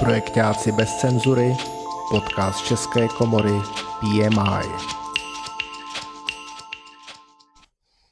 [0.00, 1.56] Projektáci bez cenzury,
[2.10, 3.52] podcast České komory
[4.00, 4.72] PMI.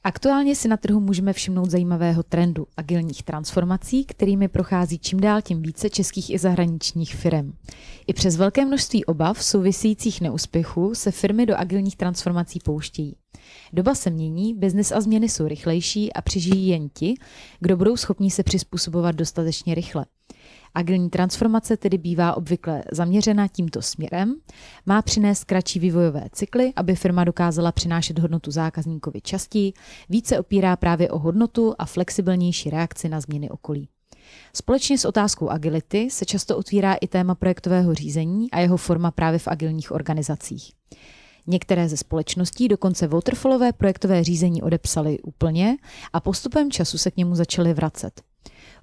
[0.03, 5.61] Aktuálně si na trhu můžeme všimnout zajímavého trendu agilních transformací, kterými prochází čím dál tím
[5.61, 7.53] více českých i zahraničních firm.
[8.07, 13.15] I přes velké množství obav souvisejících neúspěchů se firmy do agilních transformací pouštějí.
[13.73, 17.15] Doba se mění, biznis a změny jsou rychlejší a přežijí jen ti,
[17.59, 20.05] kdo budou schopni se přizpůsobovat dostatečně rychle.
[20.75, 24.35] Agilní transformace tedy bývá obvykle zaměřena tímto směrem,
[24.85, 29.73] má přinést kratší vývojové cykly, aby firma dokázala přinášet hodnotu zákazníkovi častěji,
[30.09, 33.89] více opírá právě o hodnotu a flexibilnější reakci na změny okolí.
[34.53, 39.39] Společně s otázkou agility se často otvírá i téma projektového řízení a jeho forma právě
[39.39, 40.71] v agilních organizacích.
[41.47, 45.77] Některé ze společností dokonce waterfallové projektové řízení odepsali úplně
[46.13, 48.21] a postupem času se k němu začaly vracet.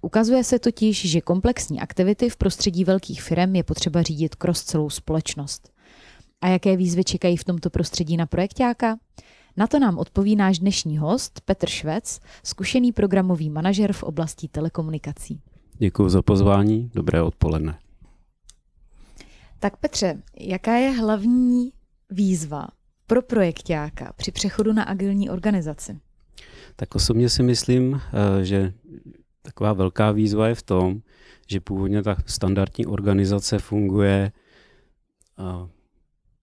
[0.03, 4.91] Ukazuje se totiž, že komplexní aktivity v prostředí velkých firm je potřeba řídit kroz celou
[4.91, 5.71] společnost.
[6.41, 8.97] A jaké výzvy čekají v tomto prostředí na projektáka?
[9.57, 15.41] Na to nám odpoví náš dnešní host Petr Švec, zkušený programový manažer v oblasti telekomunikací.
[15.79, 17.79] Děkuji za pozvání, dobré odpoledne.
[19.59, 21.73] Tak Petře, jaká je hlavní
[22.11, 22.69] výzva
[23.07, 25.99] pro projektáka při přechodu na agilní organizaci?
[26.77, 28.01] Tak osobně si myslím,
[28.41, 28.73] eh, že
[29.47, 31.01] taková velká výzva je v tom,
[31.47, 34.33] že původně ta standardní organizace funguje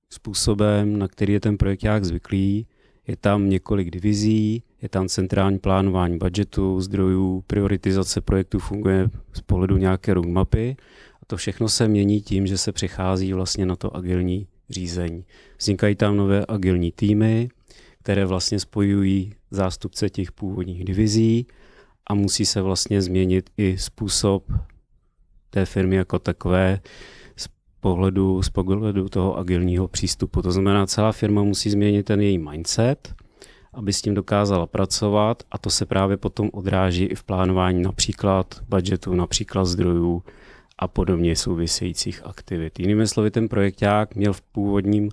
[0.10, 2.68] způsobem, na který je ten projekták zvyklý.
[3.08, 9.78] Je tam několik divizí, je tam centrální plánování budgetu, zdrojů, prioritizace projektů funguje z pohledu
[9.78, 10.76] nějaké roadmapy.
[11.22, 15.26] A to všechno se mění tím, že se přechází vlastně na to agilní řízení.
[15.60, 17.50] Vznikají tam nové agilní týmy,
[18.00, 21.48] které vlastně spojují zástupce těch původních divizí
[22.08, 24.44] a musí se vlastně změnit i způsob
[25.50, 26.80] té firmy jako takové
[27.36, 27.48] z
[27.80, 30.42] pohledu, z pohledu toho agilního přístupu.
[30.42, 33.14] To znamená, celá firma musí změnit ten její mindset,
[33.74, 38.62] aby s tím dokázala pracovat a to se právě potom odráží i v plánování například
[38.70, 40.24] budgetu, například zdrojů
[40.78, 42.80] a podobně souvisejících aktivit.
[42.80, 45.10] Jinými slovy, ten projekták měl v původním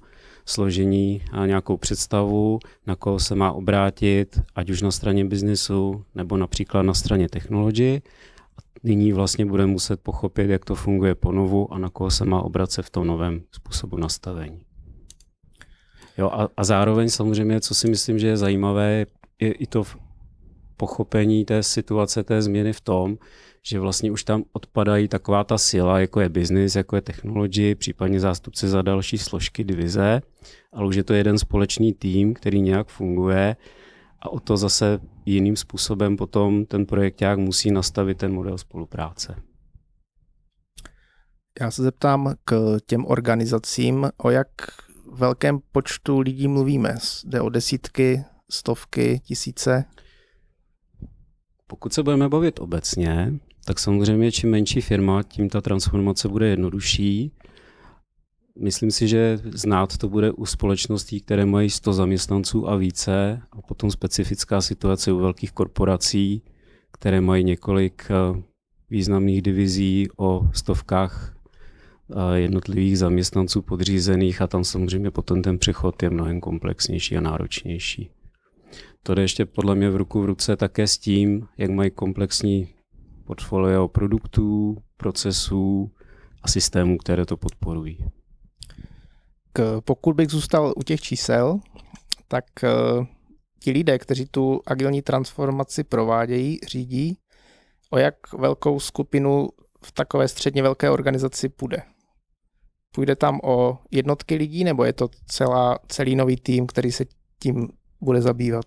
[0.51, 6.37] složení a nějakou představu, na koho se má obrátit, ať už na straně biznesu nebo
[6.37, 8.03] například na straně technologie.
[8.83, 12.83] Nyní vlastně bude muset pochopit, jak to funguje ponovu a na koho se má obracet
[12.83, 14.61] v tom novém způsobu nastavení.
[16.19, 19.07] Jo, a, a zároveň samozřejmě, co si myslím, že je zajímavé,
[19.41, 19.85] je i to
[20.77, 23.19] pochopení té situace, té změny v tom,
[23.63, 28.21] že vlastně už tam odpadají taková ta síla, jako je business, jako je technology, případně
[28.21, 30.23] zástupce za další složky divize,
[30.73, 33.57] ale už je to jeden společný tým, který nějak funguje
[34.21, 39.37] a o to zase jiným způsobem potom ten projekták musí nastavit ten model spolupráce.
[41.61, 44.49] Já se zeptám k těm organizacím, o jak
[45.13, 46.95] velkém počtu lidí mluvíme.
[47.25, 49.85] Jde o desítky, stovky, tisíce?
[51.67, 53.33] Pokud se budeme bavit obecně,
[53.65, 57.33] tak samozřejmě čím menší firma, tím ta transformace bude jednodušší.
[58.59, 63.63] Myslím si, že znát to bude u společností, které mají 100 zaměstnanců a více, a
[63.63, 66.43] potom specifická situace u velkých korporací,
[66.93, 68.43] které mají několik eh,
[68.91, 71.37] významných divizí o stovkách
[72.11, 78.11] eh, jednotlivých zaměstnanců podřízených a tam samozřejmě potom ten přechod je mnohem komplexnější a náročnější.
[79.03, 82.69] To jde ještě podle mě v ruku v ruce také s tím, jak mají komplexní
[83.31, 85.91] portfolio produktů, procesů
[86.43, 87.99] a systémů, které to podporují.
[89.53, 91.61] K, pokud bych zůstal u těch čísel,
[92.29, 93.07] tak uh,
[93.61, 97.19] ti lidé, kteří tu agilní transformaci provádějí, řídí,
[97.91, 99.49] o jak velkou skupinu
[99.85, 101.83] v takové středně velké organizaci půjde?
[102.93, 107.05] Půjde tam o jednotky lidí, nebo je to celá, celý nový tým, který se
[107.39, 107.69] tím
[108.01, 108.67] bude zabývat?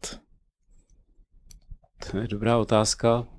[2.11, 3.32] To je dobrá otázka.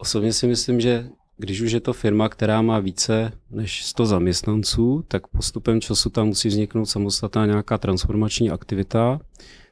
[0.00, 5.04] Osobně si myslím, že když už je to firma, která má více než 100 zaměstnanců,
[5.08, 9.20] tak postupem času tam musí vzniknout samostatná nějaká transformační aktivita,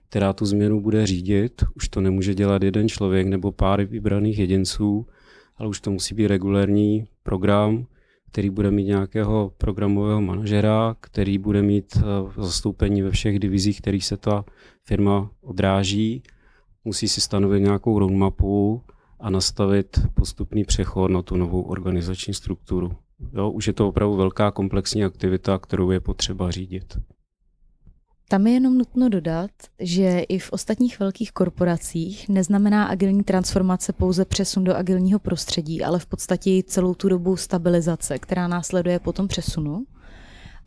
[0.08, 1.64] která tu změnu bude řídit.
[1.74, 5.06] Už to nemůže dělat jeden člověk nebo pár vybraných jedinců,
[5.56, 7.86] ale už to musí být regulární program,
[8.30, 12.02] který bude mít nějakého programového manažera, který bude mít eh,
[12.42, 14.44] zastoupení ve všech divizích, kterých se ta
[14.84, 16.22] firma odráží.
[16.84, 18.82] Musí si stanovit nějakou roadmapu,
[19.20, 22.96] a nastavit postupný přechod na tu novou organizační strukturu.
[23.32, 26.98] Jo, už je to opravdu velká komplexní aktivita, kterou je potřeba řídit.
[28.30, 29.50] Tam je jenom nutno dodat,
[29.80, 35.98] že i v ostatních velkých korporacích neznamená agilní transformace pouze přesun do agilního prostředí, ale
[35.98, 39.84] v podstatě celou tu dobu stabilizace, která následuje po tom přesunu.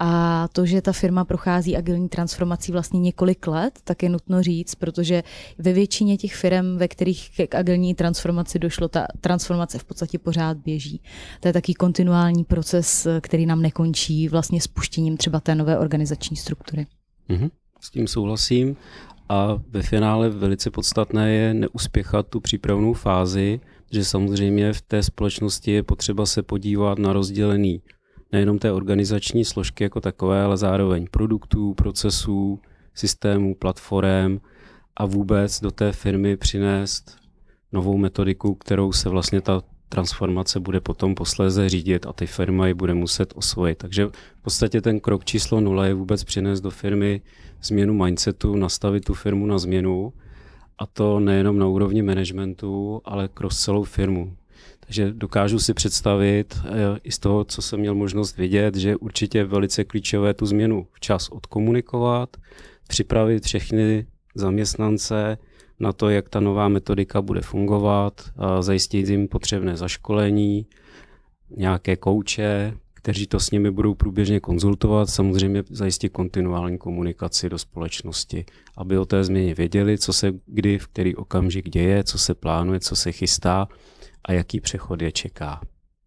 [0.03, 4.75] A to, že ta firma prochází agilní transformací vlastně několik let, tak je nutno říct,
[4.75, 5.23] protože
[5.57, 10.57] ve většině těch firm, ve kterých k agilní transformaci došlo, ta transformace v podstatě pořád
[10.57, 11.01] běží.
[11.39, 16.87] To je taký kontinuální proces, který nám nekončí vlastně spuštěním třeba té nové organizační struktury.
[17.29, 17.49] Mm-hmm,
[17.81, 18.75] s tím souhlasím.
[19.29, 23.59] A ve finále velice podstatné je neuspěchat tu přípravnou fázi,
[23.91, 27.81] že samozřejmě v té společnosti je potřeba se podívat na rozdělený
[28.31, 32.59] nejenom té organizační složky jako takové, ale zároveň produktů, procesů,
[32.93, 34.39] systémů, platform
[34.95, 37.17] a vůbec do té firmy přinést
[37.71, 42.73] novou metodiku, kterou se vlastně ta transformace bude potom posléze řídit a ty firma ji
[42.73, 43.77] bude muset osvojit.
[43.77, 47.21] Takže v podstatě ten krok číslo nula je vůbec přinést do firmy
[47.63, 50.13] změnu mindsetu, nastavit tu firmu na změnu
[50.79, 54.35] a to nejenom na úrovni managementu, ale kroz celou firmu.
[54.91, 59.37] Takže dokážu si představit eh, i z toho, co jsem měl možnost vidět, že určitě
[59.37, 60.87] je velice klíčové tu změnu.
[60.91, 62.37] Včas odkomunikovat,
[62.87, 64.05] připravit všechny
[64.35, 65.37] zaměstnance
[65.79, 68.21] na to, jak ta nová metodika bude fungovat,
[68.59, 70.65] zajistit jim potřebné zaškolení,
[71.57, 78.45] nějaké kouče, kteří to s nimi budou průběžně konzultovat, samozřejmě zajistit kontinuální komunikaci do společnosti,
[78.77, 82.79] aby o té změně věděli, co se kdy, v který okamžik děje, co se plánuje,
[82.79, 83.67] co se chystá
[84.23, 85.61] a jaký přechod je čeká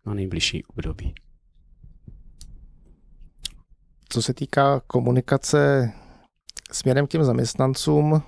[0.07, 1.15] na nejbližší období.
[4.09, 5.93] Co se týká komunikace
[6.73, 8.23] směrem k těm zaměstnancům,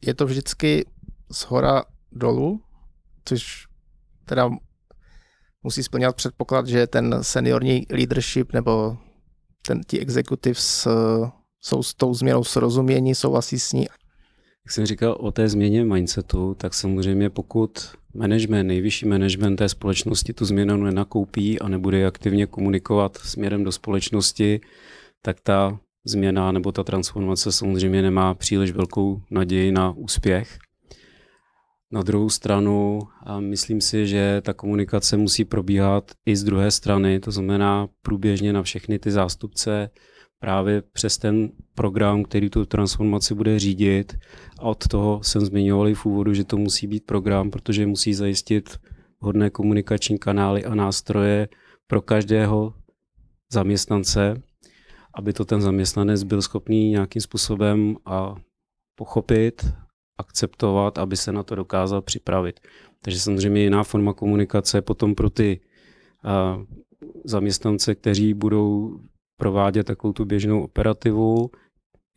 [0.00, 0.86] je to vždycky
[1.32, 2.62] z hora dolů,
[3.24, 3.66] což
[4.24, 4.50] teda
[5.62, 8.96] musí splňovat předpoklad, že ten seniorní leadership nebo
[9.62, 10.88] ten, ti executives
[11.60, 13.86] jsou s tou změnou srozumění, souhlasí s ní.
[14.68, 17.70] Jak jsem říkal o té změně mindsetu, tak samozřejmě pokud
[18.14, 24.60] management, nejvyšší management té společnosti tu změnu nenakoupí a nebude aktivně komunikovat směrem do společnosti,
[25.22, 30.58] tak ta změna nebo ta transformace samozřejmě nemá příliš velkou naději na úspěch.
[31.92, 33.00] Na druhou stranu
[33.38, 38.62] myslím si, že ta komunikace musí probíhat i z druhé strany, to znamená průběžně na
[38.62, 39.90] všechny ty zástupce
[40.40, 44.18] právě přes ten program, který tu transformaci bude řídit.
[44.58, 48.14] A od toho jsem zmiňoval i v úvodu, že to musí být program, protože musí
[48.14, 48.80] zajistit
[49.18, 51.48] hodné komunikační kanály a nástroje
[51.86, 52.74] pro každého
[53.52, 54.42] zaměstnance,
[55.14, 58.34] aby to ten zaměstnanec byl schopný nějakým způsobem a
[58.94, 59.66] pochopit,
[60.18, 62.60] akceptovat, aby se na to dokázal připravit.
[63.02, 65.60] Takže samozřejmě jiná forma komunikace potom pro ty
[67.24, 69.00] zaměstnance, kteří budou
[69.38, 71.50] provádět takovou tu běžnou operativu.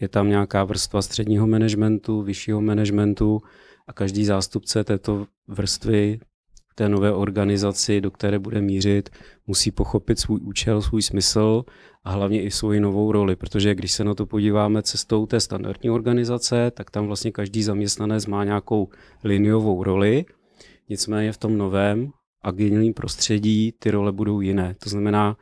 [0.01, 3.41] Je tam nějaká vrstva středního managementu, vyššího managementu
[3.87, 6.19] a každý zástupce této vrstvy
[6.75, 9.09] té nové organizaci, do které bude mířit,
[9.47, 11.63] musí pochopit svůj účel, svůj smysl
[12.03, 15.89] a hlavně i svoji novou roli, protože když se na to podíváme cestou té standardní
[15.89, 18.89] organizace, tak tam vlastně každý zaměstnanec má nějakou
[19.23, 20.25] liniovou roli,
[20.89, 22.11] nicméně v tom novém
[22.43, 24.75] agilním prostředí ty role budou jiné.
[24.83, 25.37] To znamená,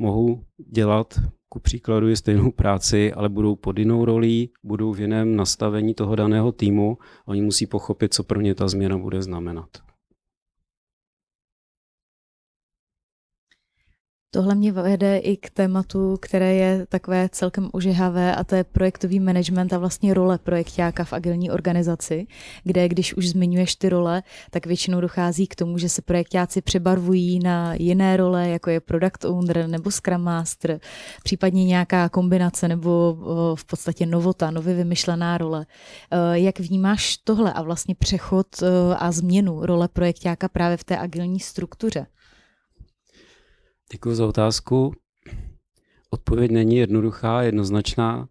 [0.00, 0.42] mohou
[0.72, 1.14] dělat
[1.48, 6.16] ku příkladu je stejnou práci, ale budou pod jinou rolí, budou v jiném nastavení toho
[6.16, 6.98] daného týmu.
[7.26, 9.68] Oni musí pochopit, co pro ně ta změna bude znamenat.
[14.32, 19.20] Tohle mě vede i k tématu, které je takové celkem ožehavé a to je projektový
[19.20, 22.26] management a vlastně role projektáka v agilní organizaci,
[22.64, 27.38] kde když už zmiňuješ ty role, tak většinou dochází k tomu, že se projektáci přebarvují
[27.38, 30.80] na jiné role, jako je product owner nebo scrum master,
[31.22, 33.16] případně nějaká kombinace nebo
[33.54, 35.66] v podstatě novota, nově vymyšlená role.
[36.10, 40.98] E, jak vnímáš tohle a vlastně přechod e, a změnu role projektáka právě v té
[40.98, 42.06] agilní struktuře?
[43.92, 44.94] Děkuji za otázku.
[46.10, 48.28] Odpověď není jednoduchá, jednoznačná.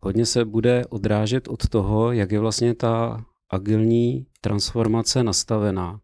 [0.00, 6.00] Hodně se bude odrážet od toho, jak je vlastně ta agilní transformace nastavená.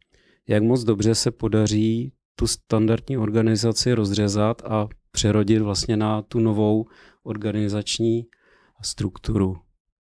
[0.49, 6.87] Jak moc dobře se podaří tu standardní organizaci rozřezat a přerodit vlastně na tu novou
[7.23, 8.26] organizační
[8.83, 9.56] strukturu.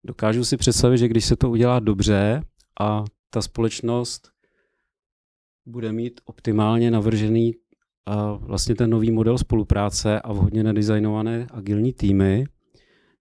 [0.03, 2.43] Dokážu si představit, že když se to udělá dobře
[2.79, 4.31] a ta společnost
[5.65, 7.53] bude mít optimálně navržený
[8.05, 12.45] a vlastně ten nový model spolupráce a vhodně nadizajnované agilní týmy,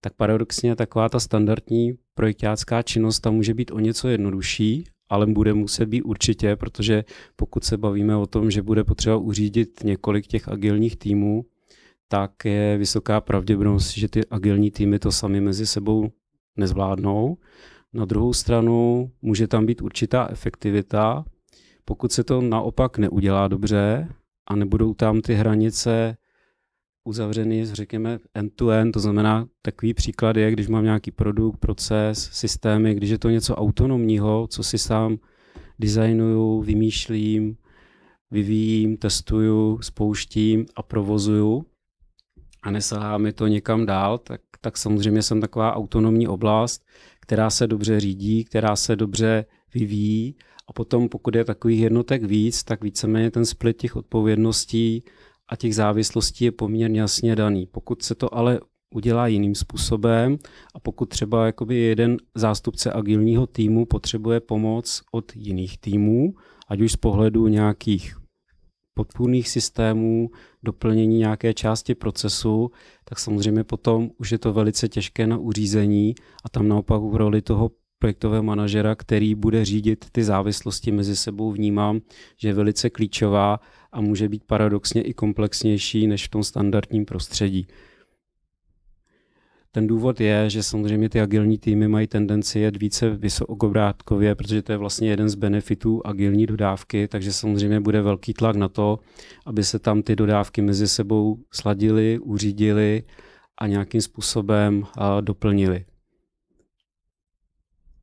[0.01, 5.53] tak paradoxně taková ta standardní projektácká činnost tam může být o něco jednodušší, ale bude
[5.53, 7.03] muset být určitě, protože
[7.35, 11.45] pokud se bavíme o tom, že bude potřeba uřídit několik těch agilních týmů,
[12.07, 16.09] tak je vysoká pravděpodobnost, že ty agilní týmy to sami mezi sebou
[16.57, 17.37] nezvládnou.
[17.93, 21.25] Na druhou stranu může tam být určitá efektivita,
[21.85, 24.09] pokud se to naopak neudělá dobře
[24.49, 26.17] a nebudou tam ty hranice
[27.03, 33.09] uzavřeny, řekněme, end-to-end, to znamená takový příklad je, když mám nějaký produkt, proces, systémy, když
[33.09, 35.17] je to něco autonomního, co si sám
[35.79, 37.57] designuju, vymýšlím,
[38.31, 41.65] vyvíjím, testuju, spouštím a provozuju
[42.63, 46.85] a nesahá mi to někam dál, tak, tak samozřejmě jsem taková autonomní oblast,
[47.21, 50.35] která se dobře řídí, která se dobře vyvíjí
[50.69, 55.03] a potom pokud je takových jednotek víc, tak víceméně ten split těch odpovědností
[55.49, 57.65] a těch závislostí je poměrně jasně daný.
[57.65, 58.59] Pokud se to ale
[58.95, 60.37] udělá jiným způsobem
[60.75, 66.33] a pokud třeba jakoby jeden zástupce agilního týmu potřebuje pomoc od jiných týmů,
[66.67, 68.15] ať už z pohledu nějakých
[68.93, 70.29] podpůrných systémů,
[70.63, 72.71] doplnění nějaké části procesu,
[73.05, 77.41] tak samozřejmě potom už je to velice těžké na uřízení a tam naopak v roli
[77.41, 82.01] toho projektového manažera, který bude řídit ty závislosti mezi sebou, vnímám,
[82.37, 83.59] že je velice klíčová
[83.91, 87.67] a může být paradoxně i komplexnější než v tom standardním prostředí.
[89.71, 94.71] Ten důvod je, že samozřejmě ty agilní týmy mají tendenci jet více vysokobrátkově, protože to
[94.71, 98.99] je vlastně jeden z benefitů agilní dodávky, takže samozřejmě bude velký tlak na to,
[99.45, 103.03] aby se tam ty dodávky mezi sebou sladily, uřídily
[103.57, 104.83] a nějakým způsobem
[105.21, 105.85] doplnily.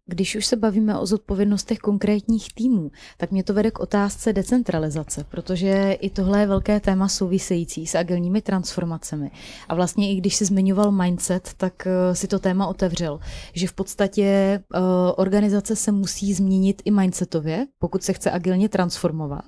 [0.09, 5.25] Když už se bavíme o zodpovědnostech konkrétních týmů, tak mě to vede k otázce decentralizace,
[5.25, 9.31] protože i tohle je velké téma související s agilními transformacemi.
[9.69, 13.21] A vlastně i když si zmiňoval mindset, tak eh, si to téma otevřel,
[13.53, 14.81] že v podstatě uh,
[15.17, 19.45] organizace se musí změnit i mindsetově, pokud se chce agilně transformovat.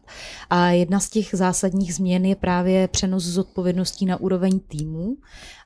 [0.50, 5.16] A jedna z těch zásadních změn je právě přenos zodpovědností na úroveň týmů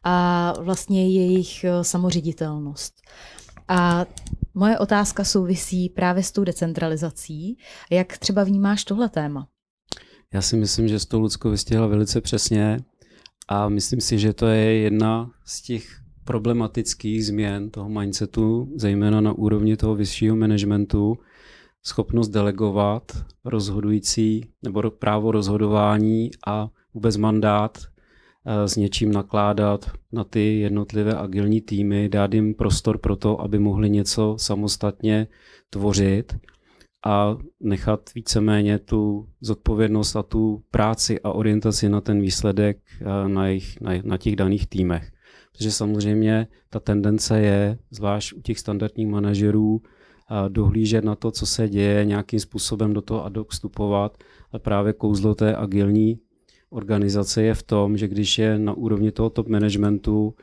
[0.04, 2.94] a vlastně jejich eh, samoředitelnost.
[3.74, 4.06] A
[4.54, 7.58] moje otázka souvisí právě s tou decentralizací.
[7.90, 9.48] Jak třeba vnímáš tohle téma?
[10.34, 12.80] Já si myslím, že s tou Luckou vystihla velice přesně
[13.48, 19.32] a myslím si, že to je jedna z těch problematických změn toho mindsetu, zejména na
[19.32, 21.18] úrovni toho vyššího managementu,
[21.82, 27.78] schopnost delegovat rozhodující nebo právo rozhodování a vůbec mandát
[28.66, 33.90] s něčím nakládat na ty jednotlivé agilní týmy, dát jim prostor pro to, aby mohli
[33.90, 35.26] něco samostatně
[35.70, 36.36] tvořit
[37.06, 43.48] a nechat víceméně tu zodpovědnost a tu práci a orientaci na ten výsledek eh, na,
[43.48, 45.12] jich, na, na těch daných týmech.
[45.52, 51.46] Protože samozřejmě ta tendence je, zvlášť u těch standardních manažerů, eh, dohlížet na to, co
[51.46, 54.18] se děje, nějakým způsobem do toho ad hoc vstupovat.
[54.52, 56.18] A právě kouzlo té agilní
[56.72, 60.34] organizace je v tom, že když je na úrovni toho top managementu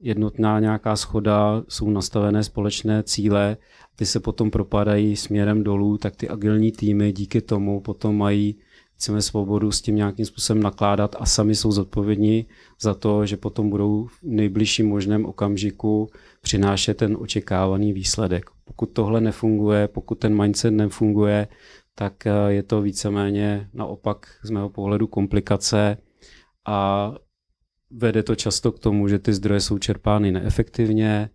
[0.00, 3.56] jednotná nějaká schoda, jsou nastavené společné cíle,
[3.96, 8.56] ty se potom propadají směrem dolů, tak ty agilní týmy díky tomu potom mají
[8.98, 12.46] chceme svobodu s tím nějakým způsobem nakládat a sami jsou zodpovědní
[12.80, 18.50] za to, že potom budou v nejbližším možném okamžiku přinášet ten očekávaný výsledek.
[18.64, 21.48] Pokud tohle nefunguje, pokud ten mindset nefunguje,
[21.98, 25.96] tak eh, je to víceméně naopak z mého pohledu komplikace
[26.66, 27.12] a
[27.90, 31.30] vede to často k tomu, že ty zdroje jsou čerpány neefektivně,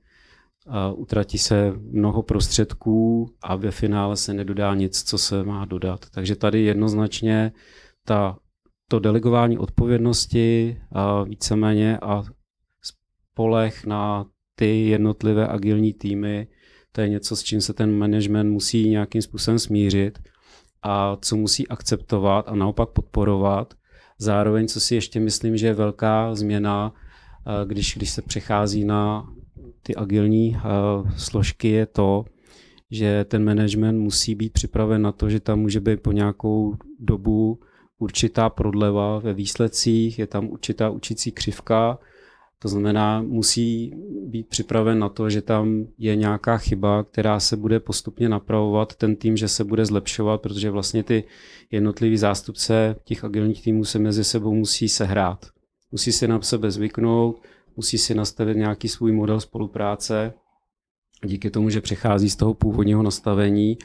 [0.96, 6.10] utratí se mnoho prostředků a ve finále se nedodá nic, co se má dodat.
[6.10, 7.51] Takže tady jednoznačně
[8.05, 8.38] ta,
[8.88, 12.24] to delegování odpovědnosti a víceméně a
[12.82, 16.48] spolech na ty jednotlivé agilní týmy,
[16.91, 20.20] to je něco, s čím se ten management musí nějakým způsobem smířit
[20.84, 23.74] a co musí akceptovat a naopak podporovat.
[24.18, 29.30] Zároveň, co si ještě myslím, že je velká změna, eh, když, když se přechází na
[29.84, 30.62] ty agilní eh,
[31.18, 32.25] složky, je to,
[32.92, 37.60] že ten management musí být připraven na to, že tam může být po nějakou dobu
[38.00, 42.00] určitá prodleva ve výsledcích, je tam určitá učící křivka,
[42.63, 43.93] to znamená, musí
[44.25, 49.15] být připraven na to, že tam je nějaká chyba, která se bude postupně napravovat, ten
[49.15, 51.24] tým, že se bude zlepšovat, protože vlastně ty
[51.72, 55.46] jednotliví zástupce těch agilních týmů se mezi sebou musí sehrát.
[55.91, 57.41] Musí si na sebe zvyknout,
[57.75, 60.34] musí si nastavit nějaký svůj model spolupráce.
[61.25, 63.77] Díky tomu, že přechází z toho původního nastavení,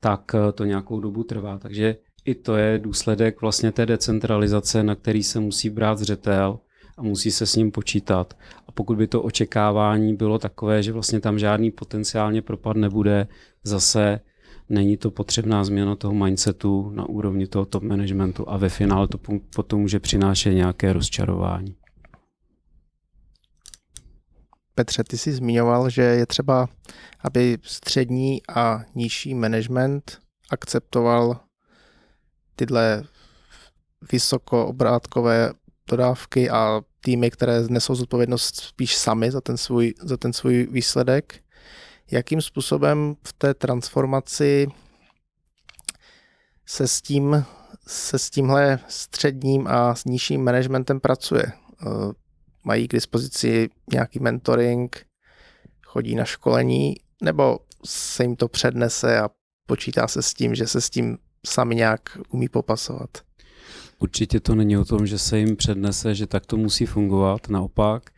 [0.00, 1.58] tak to nějakou dobu trvá.
[1.58, 6.58] Takže i to je důsledek vlastně té decentralizace, na který se musí brát zřetel
[6.98, 8.34] a musí se s ním počítat.
[8.66, 13.28] A pokud by to očekávání bylo takové, že vlastně tam žádný potenciálně propad nebude,
[13.64, 14.20] zase
[14.68, 19.18] není to potřebná změna toho mindsetu na úrovni toho top managementu a ve finále to
[19.56, 21.76] potom může přinášet nějaké rozčarování.
[24.74, 26.68] Petře, ty jsi zmiňoval, že je třeba,
[27.20, 30.18] aby střední a nižší management
[30.50, 31.40] akceptoval
[32.56, 33.02] tyhle
[34.12, 35.52] vysokoobrátkové
[35.90, 41.40] dodávky a týmy, které nesou zodpovědnost spíš sami za ten svůj, za ten svůj výsledek.
[42.10, 44.68] Jakým způsobem v té transformaci
[46.66, 47.44] se s tím,
[47.86, 51.44] se s tímhle středním a s nižším managementem pracuje?
[51.46, 51.86] Eh,
[52.64, 55.06] mají k dispozici nějaký mentoring,
[55.86, 59.30] chodí na školení, nebo se jim to přednese a
[59.66, 63.27] počítá se s tím, že se s tím sami nějak umí popasovat?
[63.98, 67.48] Určitě to není o tom, že se jim přednese, že tak to musí fungovat.
[67.48, 68.10] Naopak,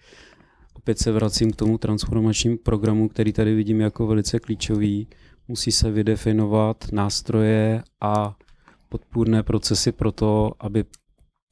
[0.74, 5.08] opět se vracím k tomu transformačnímu programu, který tady vidím jako velice klíčový.
[5.48, 8.36] Musí se vydefinovat nástroje a
[8.88, 10.84] podpůrné procesy pro to, aby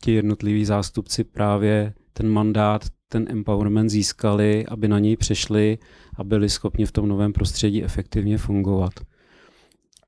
[0.02, 5.78] ti jednotliví zástupci právě ten mandát, ten empowerment získali, aby na něj přešli
[6.16, 8.92] a byli schopni v tom novém prostředí efektivně fungovat.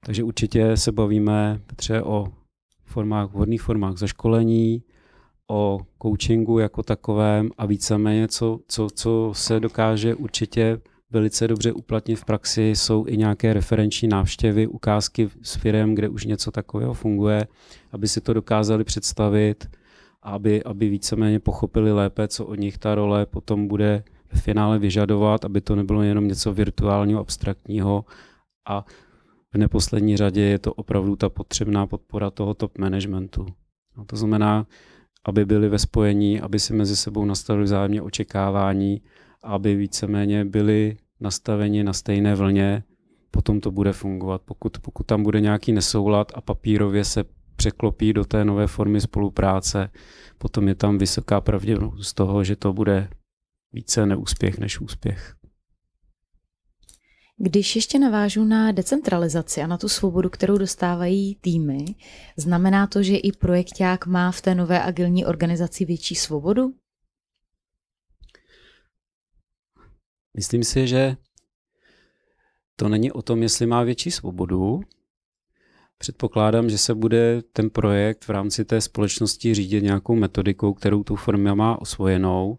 [0.07, 2.33] Takže určitě se bavíme třeba o
[2.91, 4.83] formách, vhodných formách zaškolení,
[5.51, 10.81] o coachingu jako takovém a víceméně, co, co, co se dokáže určitě
[11.11, 16.25] velice dobře uplatnit v praxi, jsou i nějaké referenční návštěvy, ukázky s firem, kde už
[16.25, 17.47] něco takového funguje,
[17.93, 19.71] aby si to dokázali představit,
[20.23, 25.45] aby, aby víceméně pochopili lépe, co od nich ta role potom bude v finále vyžadovat,
[25.45, 28.05] aby to nebylo jenom něco virtuálního, abstraktního
[28.69, 28.85] a
[29.55, 33.47] v neposlední řadě je to opravdu ta potřebná podpora toho top managementu.
[33.97, 34.67] No, to znamená,
[35.25, 39.03] aby byli ve spojení, aby si mezi sebou nastavili vzájemně očekávání,
[39.43, 42.83] aby víceméně byli nastaveni na stejné vlně,
[43.31, 44.43] potom to bude fungovat.
[44.45, 47.25] Pokud, pokud tam bude nějaký nesoulad a papírově se
[47.57, 49.91] překlopí do té nové formy spolupráce,
[50.39, 53.09] potom je tam vysoká pravděpodobnost toho, že to bude
[53.73, 55.40] více neúspěch než úspěch.
[57.43, 61.85] Když ještě navážu na decentralizaci a na tu svobodu, kterou dostávají týmy,
[62.37, 66.75] znamená to, že i projekták má v té nové agilní organizaci větší svobodu?
[70.37, 71.17] Myslím si, že
[72.77, 74.81] to není o tom, jestli má větší svobodu.
[75.99, 81.17] Předpokládám, že se bude ten projekt v rámci té společnosti řídit nějakou metodikou, kterou tu
[81.17, 82.57] firma má osvojenou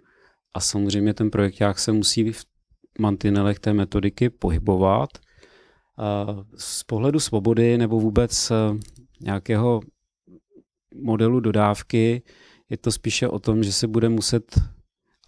[0.53, 2.50] a samozřejmě ten projekták se musí v
[2.99, 5.09] mantinelech té metodiky pohybovat.
[6.55, 8.55] Z pohledu svobody nebo vůbec eh,
[9.21, 9.81] nějakého
[10.95, 12.21] modelu dodávky
[12.69, 14.61] je to spíše o tom, že se bude muset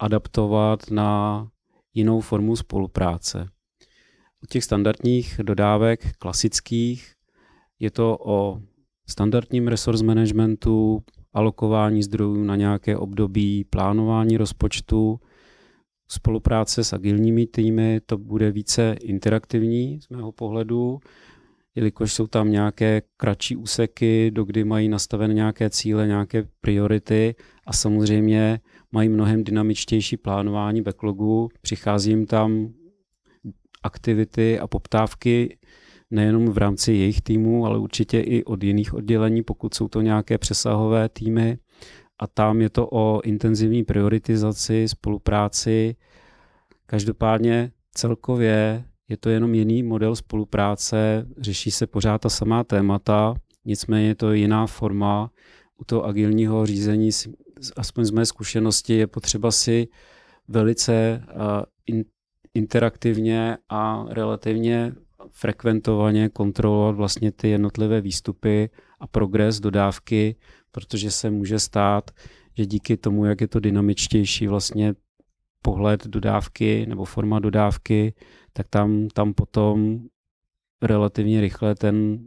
[0.00, 1.48] adaptovat na
[1.94, 3.48] jinou formu spolupráce.
[4.42, 7.12] U těch standardních dodávek klasických
[7.78, 8.60] je to o
[9.08, 15.20] standardním resource managementu, alokování zdrojů na nějaké období, plánování rozpočtu,
[16.14, 21.00] spolupráce s agilními týmy, to bude více interaktivní z mého pohledu,
[21.74, 27.34] jelikož jsou tam nějaké kratší úseky, do kdy mají nastavené nějaké cíle, nějaké priority
[27.66, 28.60] a samozřejmě
[28.92, 32.72] mají mnohem dynamičtější plánování backlogu, přichází jim tam
[33.82, 35.58] aktivity a poptávky
[36.10, 40.38] nejenom v rámci jejich týmů, ale určitě i od jiných oddělení, pokud jsou to nějaké
[40.38, 41.58] přesahové týmy.
[42.18, 45.96] A tam je to o intenzivní prioritizaci, spolupráci.
[46.86, 54.08] Každopádně celkově je to jenom jiný model spolupráce, řeší se pořád ta samá témata, nicméně
[54.08, 55.30] je to jiná forma.
[55.80, 57.10] U toho agilního řízení,
[57.76, 59.88] aspoň z mé zkušenosti, je potřeba si
[60.48, 61.22] velice
[62.54, 64.92] interaktivně a relativně
[65.30, 70.36] frekventovaně kontrolovat vlastně ty jednotlivé výstupy a progres dodávky,
[70.74, 72.10] protože se může stát,
[72.58, 74.94] že díky tomu, jak je to dynamičtější vlastně
[75.62, 78.14] pohled dodávky nebo forma dodávky,
[78.52, 79.98] tak tam, tam potom
[80.82, 82.18] relativně rychle ten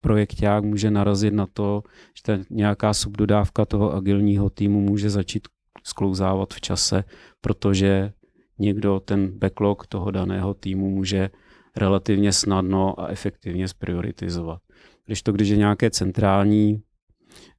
[0.00, 1.82] projekták může narazit na to,
[2.16, 5.48] že ta nějaká subdodávka toho agilního týmu může začít
[5.82, 7.04] sklouzávat v čase,
[7.40, 8.12] protože
[8.58, 11.30] někdo ten backlog toho daného týmu může
[11.76, 14.60] relativně snadno a efektivně sprioritizovat.
[15.06, 16.82] Když to, když je nějaké centrální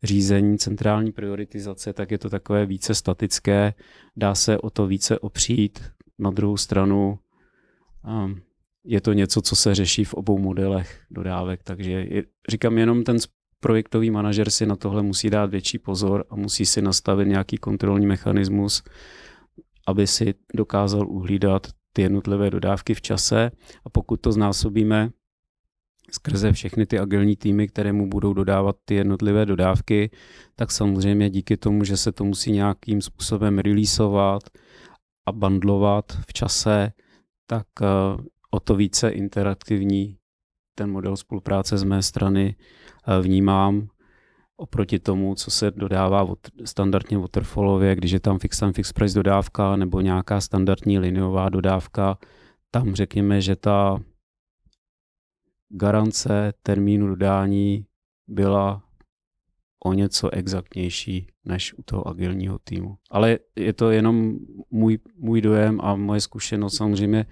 [0.03, 3.73] řízení, centrální prioritizace, tak je to takové více statické,
[4.15, 5.83] dá se o to více opřít.
[6.19, 7.19] Na druhou stranu
[8.07, 8.41] um,
[8.83, 13.17] je to něco, co se řeší v obou modelech dodávek, takže je, říkám jenom ten
[13.59, 18.07] projektový manažer si na tohle musí dát větší pozor a musí si nastavit nějaký kontrolní
[18.07, 18.83] mechanismus,
[19.87, 23.51] aby si dokázal uhlídat ty jednotlivé dodávky v čase
[23.85, 25.09] a pokud to znásobíme
[26.11, 30.09] skrze všechny ty agilní týmy, které mu budou dodávat ty jednotlivé dodávky,
[30.55, 34.43] tak samozřejmě díky tomu, že se to musí nějakým způsobem releaseovat
[35.25, 36.91] a bandlovat v čase,
[37.47, 37.85] tak eh,
[38.51, 40.17] o to více interaktivní
[40.75, 43.87] ten model spolupráce z mé strany eh, vnímám.
[44.59, 46.27] Oproti tomu, co se dodává
[46.65, 52.17] standardně waterfallově, když je tam fix time, fix price dodávka nebo nějaká standardní liniová dodávka,
[52.71, 53.99] tam řekněme, že ta
[55.69, 57.85] garance termínu dodání
[58.27, 58.83] byla
[59.85, 62.97] o něco exaktnější než u toho agilního týmu.
[63.11, 64.37] Ale je to jenom
[64.71, 67.25] můj, můj dojem a moje zkušenost samozřejmě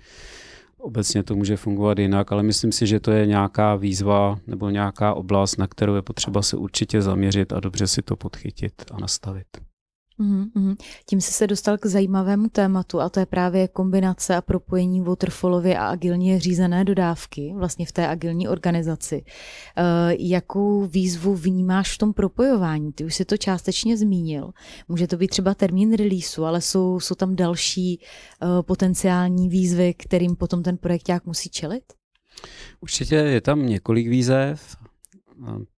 [0.78, 5.14] obecně to může fungovat jinak, ale myslím si, že to je nějaká výzva nebo nějaká
[5.14, 9.48] oblast, na kterou je potřeba se určitě zaměřit a dobře si to podchytit a nastavit.
[10.20, 10.76] Mm-hmm.
[11.06, 15.78] Tím jsi se dostal k zajímavému tématu a to je právě kombinace a propojení waterfallově
[15.78, 19.16] a agilně řízené dodávky vlastně v té agilní organizaci.
[19.16, 19.84] E,
[20.20, 22.94] jakou výzvu vnímáš v tom propojování?
[22.94, 24.52] Ty už si to částečně zmínil.
[24.88, 28.00] Může to být třeba termín releaseu, ale jsou, jsou tam další e,
[28.64, 31.84] potenciální výzvy, kterým potom ten projekták musí čelit?
[32.82, 34.76] Určitě je tam několik výzev.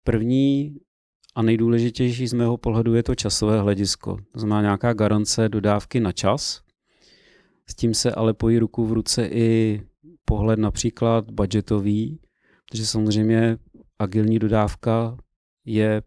[0.03, 0.77] První
[1.37, 4.17] a nejdůležitější z mého pohledu je to časové hledisko.
[4.31, 6.61] To znamená nějaká garance dodávky na čas.
[7.69, 9.81] S tím se ale pojí ruku v ruce i
[10.25, 12.19] pohled například budgetový,
[12.69, 13.57] protože samozřejmě
[13.99, 15.17] agilní dodávka
[15.65, 16.01] je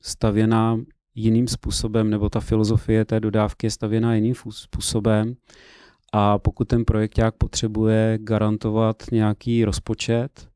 [0.00, 0.80] stavěná
[1.14, 5.34] jiným způsobem, nebo ta filozofie té dodávky je stavěná jiným způsobem.
[6.12, 10.48] A pokud ten projekták potřebuje garantovat nějaký rozpočet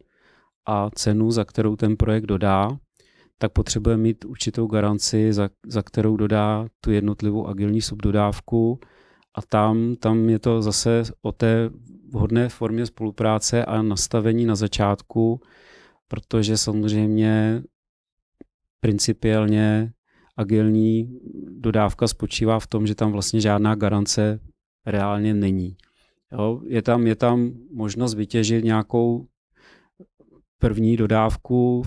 [0.67, 2.79] a cenu, za kterou ten projekt dodá,
[3.39, 8.81] tak potřebuje mít určitou garanci, za, za kterou dodá tu jednotlivou agilní subdodávku
[9.35, 11.71] a tam, tam je to zase o té
[12.13, 15.41] vhodné formě spolupráce a nastavení na začátku,
[16.09, 17.63] protože samozřejmě
[18.81, 19.93] principiálně
[20.37, 24.41] agilní dodávka spočívá v tom, že tam vlastně žádná garance
[24.87, 25.77] reálně není.
[26.33, 29.27] Jo, je, tam, je tam možnost vytěžit nějakou
[30.59, 31.83] první dodávku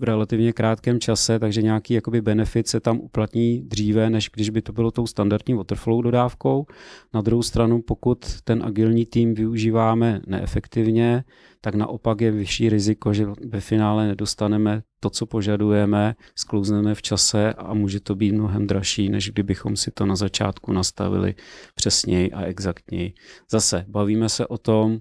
[0.00, 4.72] relativně krátkém čase, takže nějaký jakoby benefit se tam uplatní dříve, než když by to
[4.72, 6.66] bylo tou standardní waterflow dodávkou.
[7.14, 11.24] Na druhou stranu, pokud ten agilní tým využíváme neefektivně,
[11.60, 17.52] tak naopak je vyšší riziko, že ve finále nedostaneme to, co požadujeme, sklouzneme v čase
[17.52, 21.34] a může to být mnohem dražší, než kdybychom si to na začátku nastavili
[21.74, 23.12] přesněji a exaktněji.
[23.50, 24.98] Zase bavíme se o tom,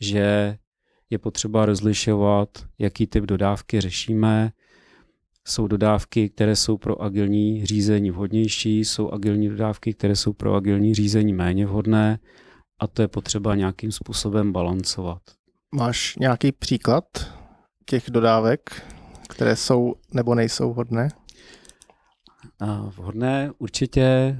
[0.00, 0.56] že
[1.10, 4.52] je potřeba rozlišovat, jaký typ dodávky řešíme.
[5.46, 10.94] Jsou dodávky, které jsou pro agilní řízení vhodnější, jsou agilní dodávky, které jsou pro agilní
[10.94, 12.18] řízení méně vhodné
[12.78, 15.22] a to je potřeba nějakým způsobem balancovat.
[15.74, 17.04] Máš nějaký příklad
[17.84, 18.82] těch dodávek,
[19.28, 21.08] které jsou nebo nejsou vhodné?
[22.96, 24.38] Vhodné určitě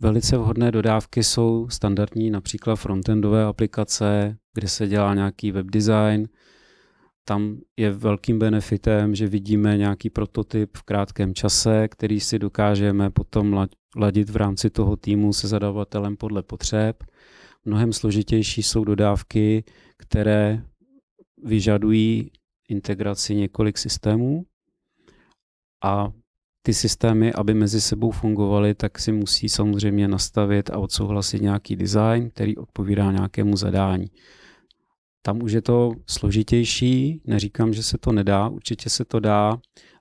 [0.00, 6.28] velice vhodné dodávky jsou standardní například frontendové aplikace, kde se dělá nějaký web design.
[7.24, 13.68] Tam je velkým benefitem, že vidíme nějaký prototyp v krátkém čase, který si dokážeme potom
[13.96, 17.04] ladit v rámci toho týmu se zadavatelem podle potřeb.
[17.64, 19.64] Mnohem složitější jsou dodávky,
[19.96, 20.64] které
[21.44, 22.30] vyžadují
[22.68, 24.44] integraci několik systémů
[25.84, 26.12] a
[26.68, 32.30] ty systémy, aby mezi sebou fungovaly, tak si musí samozřejmě nastavit a odsouhlasit nějaký design,
[32.30, 34.06] který odpovídá nějakému zadání.
[35.22, 39.58] Tam už je to složitější, neříkám, že se to nedá, určitě se to dá,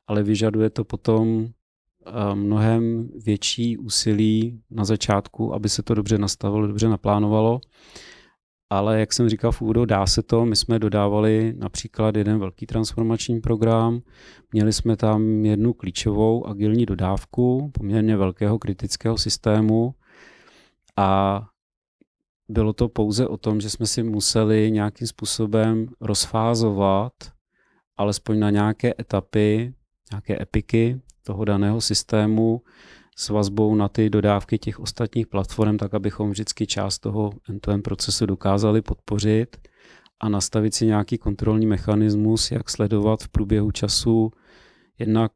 [0.08, 6.68] ale vyžaduje to potom eh, mnohem větší úsilí na začátku, aby se to dobře nastavilo,
[6.68, 7.60] dobře naplánovalo.
[8.70, 10.46] Ale jak jsem říkal v úvodu, dá se to.
[10.46, 14.02] My jsme dodávali například jeden velký transformační program.
[14.52, 19.96] Měli jsme tam jednu klíčovou agilní dodávku poměrně velkého kritického systému
[20.98, 21.42] a
[22.50, 27.14] bylo to pouze o tom, že jsme si museli nějakým způsobem rozfázovat
[27.98, 29.74] alespoň na nějaké etapy,
[30.12, 32.62] nějaké epiky toho daného systému
[33.20, 38.26] s vazbou na ty dodávky těch ostatních platform, tak abychom vždycky část toho end-to-end procesu
[38.26, 39.58] dokázali podpořit
[40.20, 44.32] a nastavit si nějaký kontrolní mechanismus, jak sledovat v průběhu času
[45.00, 45.32] jednak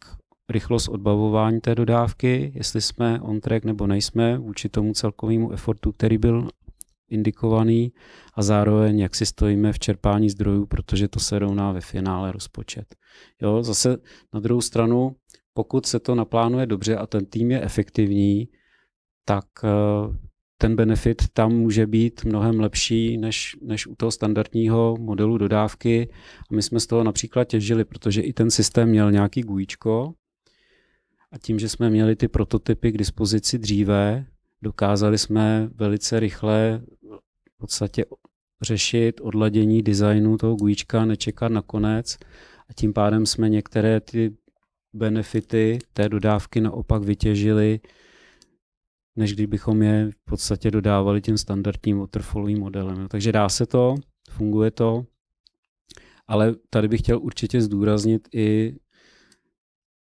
[0.49, 6.17] rychlost odbavování té dodávky, jestli jsme on track nebo nejsme vůči tomu celkovému effortu, který
[6.17, 6.47] byl
[7.09, 7.93] indikovaný
[8.33, 12.95] a zároveň jak si stojíme v čerpání zdrojů, protože to se rovná ve finále rozpočet.
[13.41, 13.97] Jo, zase
[14.33, 15.15] na druhou stranu,
[15.53, 18.49] pokud se to naplánuje dobře a ten tým je efektivní,
[19.25, 20.17] tak eh,
[20.57, 26.09] ten benefit tam může být mnohem lepší než, než u toho standardního modelu dodávky.
[26.51, 30.13] A my jsme z toho například těžili, protože i ten systém měl nějaký GUIčko
[31.31, 34.25] a tím, že jsme měli ty prototypy k dispozici dříve,
[34.61, 36.81] dokázali jsme velice rychle
[37.55, 38.05] v podstatě
[38.61, 42.17] řešit odladění designu toho gujíčka, nečekat na konec
[42.69, 44.35] a tím pádem jsme některé ty
[44.93, 47.79] benefity té dodávky naopak vytěžili,
[49.15, 53.07] než kdybychom je v podstatě dodávali tím standardním waterfallovým modelem.
[53.07, 53.95] Takže dá se to,
[54.29, 55.05] funguje to,
[56.27, 58.75] ale tady bych chtěl určitě zdůraznit i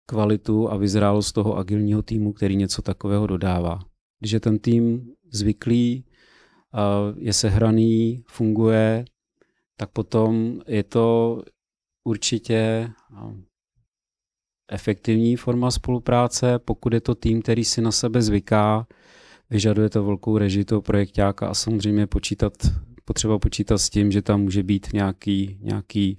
[0.06, 3.80] kvalitu a vyzrálost toho agilního týmu, který něco takového dodává.
[4.20, 6.06] Když je ten tým zvyklý,
[7.18, 9.06] je sehraný, funguje,
[9.78, 11.42] tak potom je to
[12.04, 12.90] určitě
[14.72, 18.88] efektivní forma spolupráce, pokud je to tým, který si na sebe zvyká,
[19.50, 22.54] vyžaduje to velkou režii toho projektáka a samozřejmě počítat,
[23.06, 26.18] potřeba počítat s tím, že tam může být nějaký, nějaký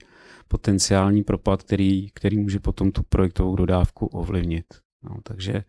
[0.49, 4.65] potenciální propad, který, který může potom tu projektovou dodávku ovlivnit.
[5.03, 5.65] No, takže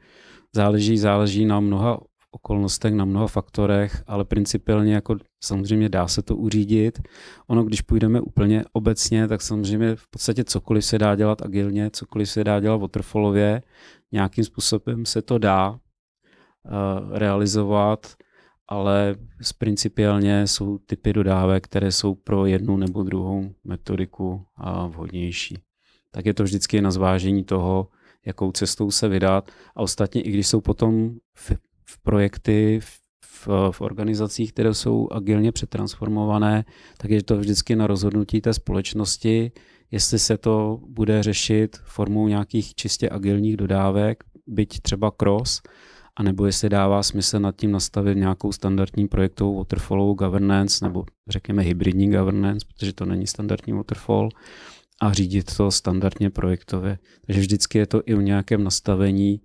[0.55, 1.99] záleží, záleží na mnoha
[2.31, 6.99] okolnostech, na mnoha faktorech, ale principiálně jako samozřejmě dá se to uřídit.
[7.47, 12.29] Ono, když půjdeme úplně obecně, tak samozřejmě v podstatě cokoliv se dá dělat agilně, cokoliv
[12.29, 13.61] se dá dělat waterfallově,
[14.11, 15.77] nějakým způsobem se to dá uh,
[17.17, 18.15] realizovat,
[18.67, 19.15] ale
[19.57, 25.57] principiálně jsou typy dodávek, které jsou pro jednu nebo druhou metodiku a vhodnější.
[26.11, 27.87] Tak je to vždycky na zvážení toho,
[28.25, 29.51] jakou cestou se vydat.
[29.75, 31.15] A ostatně, i když jsou potom
[31.91, 32.79] v, projekty,
[33.23, 36.65] v, v organizacích, které jsou agilně přetransformované,
[36.97, 39.51] tak je to vždycky na rozhodnutí té společnosti,
[39.91, 45.61] jestli se to bude řešit formou nějakých čistě agilních dodávek, byť třeba cross,
[46.15, 52.11] anebo jestli dává smysl nad tím nastavit nějakou standardní projektovou waterfallovou governance, nebo řekněme hybridní
[52.11, 54.29] governance, protože to není standardní waterfall,
[55.01, 56.99] a řídit to standardně projektově.
[57.25, 59.41] Takže vždycky je to i o nějakém nastavení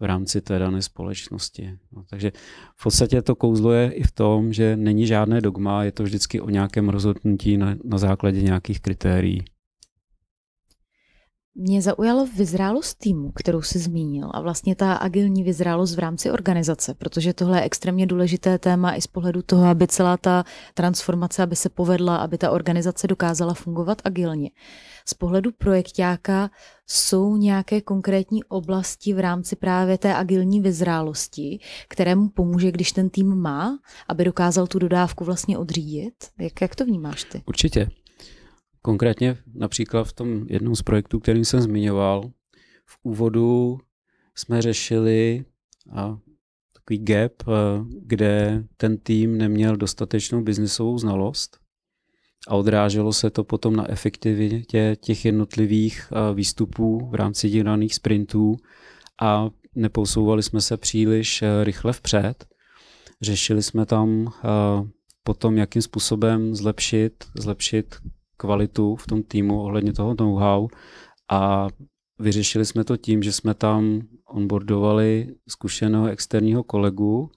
[0.00, 1.78] v rámci té dané společnosti.
[1.92, 2.32] No, takže
[2.76, 6.40] v podstatě to kouzlo je i v tom, že není žádné dogma, je to vždycky
[6.40, 9.44] o nějakém rozhodnutí na, na základě nějakých kritérií.
[11.60, 16.94] Mě zaujalo vyzrálost týmu, kterou si zmínil a vlastně ta agilní vyzrálost v rámci organizace,
[16.94, 21.56] protože tohle je extrémně důležité téma i z pohledu toho, aby celá ta transformace, aby
[21.56, 24.50] se povedla, aby ta organizace dokázala fungovat agilně.
[25.08, 26.50] Z pohledu projektáka
[26.86, 33.34] jsou nějaké konkrétní oblasti v rámci právě té agilní vyzrálosti, kterému pomůže, když ten tým
[33.34, 36.14] má, aby dokázal tu dodávku vlastně odřídit?
[36.40, 37.42] Jak, jak to vnímáš ty?
[37.46, 37.88] Určitě.
[38.82, 42.30] Konkrétně například v tom jednom z projektů, který jsem zmiňoval,
[42.86, 43.78] v úvodu
[44.34, 45.44] jsme řešili
[45.92, 46.18] a
[46.72, 47.32] takový gap,
[48.02, 51.67] kde ten tým neměl dostatečnou biznisovou znalost
[52.48, 58.56] a odráželo se to potom na efektivitě těch jednotlivých výstupů v rámci těch daných sprintů
[59.22, 62.46] a neposouvali jsme se příliš rychle vpřed.
[63.22, 64.32] Řešili jsme tam
[65.22, 67.96] potom, jakým způsobem zlepšit, zlepšit
[68.36, 70.68] kvalitu v tom týmu ohledně toho know-how
[71.30, 71.66] a
[72.18, 77.30] vyřešili jsme to tím, že jsme tam onboardovali zkušeného externího kolegu,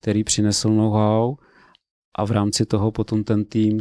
[0.00, 1.34] který přinesl know-how
[2.18, 3.80] a v rámci toho potom ten tým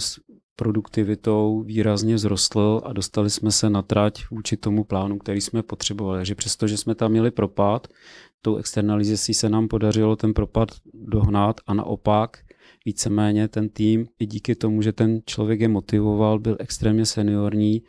[0.55, 6.19] produktivitou výrazně vzrostl a dostali jsme se na trať vůči tomu plánu, který jsme potřebovali.
[6.19, 7.87] Takže přestože jsme tam měli propad,
[8.41, 12.37] tou externalizací se nám podařilo ten propad dohnat a naopak
[12.85, 17.81] víceméně ten tým i díky tomu, že ten člověk je motivoval, byl extrémně seniorní,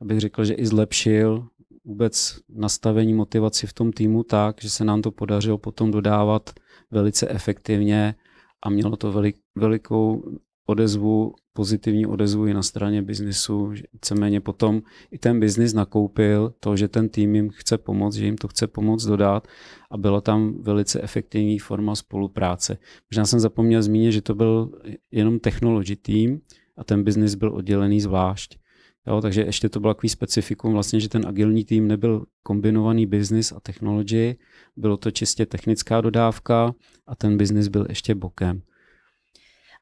[0.00, 1.46] abych řekl, že i zlepšil
[1.84, 6.50] vůbec nastavení motivaci v tom týmu tak, že se nám to podařilo potom dodávat
[6.90, 8.14] velice efektivně
[8.62, 10.22] a mělo to velik, velikou
[10.68, 13.72] odezvu, pozitivní odezvu i na straně biznisu.
[13.92, 18.36] Víceméně potom i ten biznis nakoupil to, že ten tým jim chce pomoct, že jim
[18.36, 19.48] to chce pomoct dodat
[19.90, 22.78] a byla tam velice efektivní forma spolupráce.
[23.10, 24.72] Možná jsem zapomněl zmínit, že to byl
[25.10, 26.40] jenom technology tým
[26.76, 28.58] a ten biznis byl oddělený zvlášť.
[29.06, 33.52] Jo, takže ještě to bylo takový specifikum, vlastně, že ten agilní tým nebyl kombinovaný business
[33.52, 34.36] a technology,
[34.76, 36.74] bylo to čistě technická dodávka
[37.06, 38.62] a ten biznis byl ještě bokem.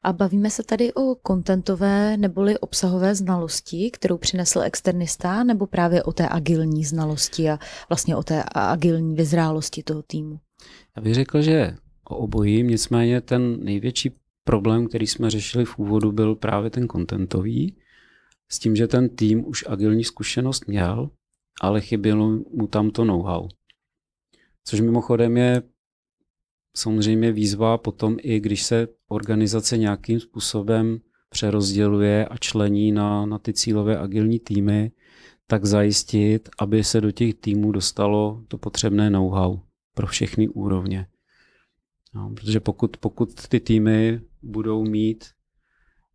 [0.03, 6.13] A bavíme se tady o kontentové neboli obsahové znalosti, kterou přinesl externista, nebo právě o
[6.13, 10.39] té agilní znalosti a vlastně o té agilní vyzrálosti toho týmu?
[10.95, 14.11] Já bych řekl, že o obojím, nicméně ten největší
[14.43, 17.75] problém, který jsme řešili v úvodu, byl právě ten kontentový,
[18.51, 21.09] s tím, že ten tým už agilní zkušenost měl,
[21.61, 23.47] ale chybělo mu tam to know-how.
[24.63, 25.61] Což mimochodem je
[26.77, 33.53] samozřejmě výzva potom i když se organizace nějakým způsobem přerozděluje a člení na, na ty
[33.53, 34.91] cílové agilní týmy,
[35.47, 39.59] tak zajistit, aby se do těch týmů dostalo to potřebné know-how
[39.93, 41.07] pro všechny úrovně.
[42.15, 45.25] No, protože pokud, pokud ty týmy budou mít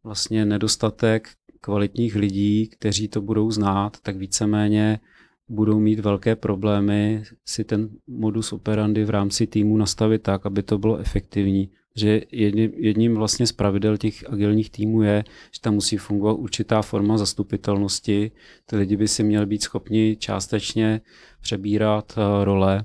[0.04, 1.28] vlastně nedostatek
[1.60, 5.00] kvalitních lidí, kteří to budou znát, tak víceméně
[5.48, 10.78] budou mít velké problémy si ten modus operandi v rámci týmu nastavit tak, aby to
[10.78, 11.70] bylo efektivní.
[11.96, 15.24] Že jedním, jedním vlastně z pravidel těch agilních týmů je,
[15.54, 18.30] že tam musí fungovat určitá forma zastupitelnosti.
[18.66, 21.00] Ty lidi by si měli být schopni částečně
[21.40, 22.84] přebírat eh, role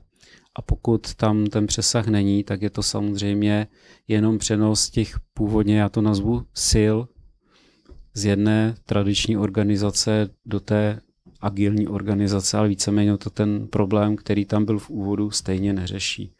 [0.56, 3.67] a pokud tam ten přesah není, tak je to samozřejmě
[4.08, 6.98] jenom přenos těch původně, já to nazvu sil,
[8.13, 11.00] z jedné tradiční organizace do té
[11.41, 16.34] agilní organizace, ale víceméně to ten problém, který tam byl v úvodu, stejně neřeší.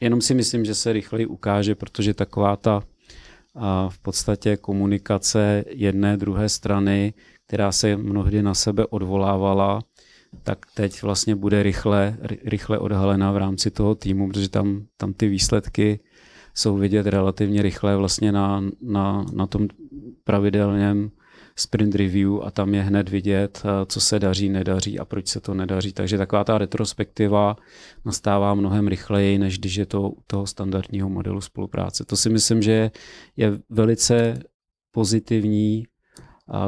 [0.00, 2.82] Jenom si myslím, že se rychleji ukáže, protože taková ta
[3.54, 7.14] a v podstatě komunikace jedné, druhé strany,
[7.46, 9.82] která se mnohdy na sebe odvolávala,
[10.42, 15.28] tak teď vlastně bude rychle, rychle odhalena v rámci toho týmu, protože tam, tam ty
[15.28, 16.00] výsledky
[16.54, 19.68] jsou vidět relativně rychle vlastně na, na, na tom
[20.24, 21.10] pravidelném
[21.56, 25.40] sprint review a tam je hned vidět, eh, co se daří, nedaří a proč se
[25.40, 25.92] to nedaří.
[25.92, 27.56] Takže taková ta retrospektiva
[28.04, 32.04] nastává mnohem rychleji, než když je to u toho standardního modelu spolupráce.
[32.04, 32.90] To si myslím, že
[33.36, 34.38] je velice
[34.90, 35.86] pozitivní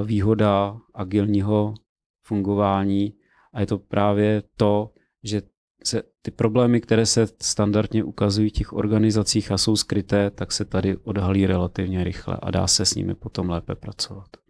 [0.04, 1.74] výhoda agilního
[2.22, 3.14] fungování
[3.52, 4.90] a je to právě to,
[5.22, 5.42] že
[5.84, 10.64] se ty problémy, které se standardně ukazují v těch organizacích a jsou skryté, tak se
[10.64, 14.41] tady odhalí relativně rychle a dá se s nimi potom lépe pracovat.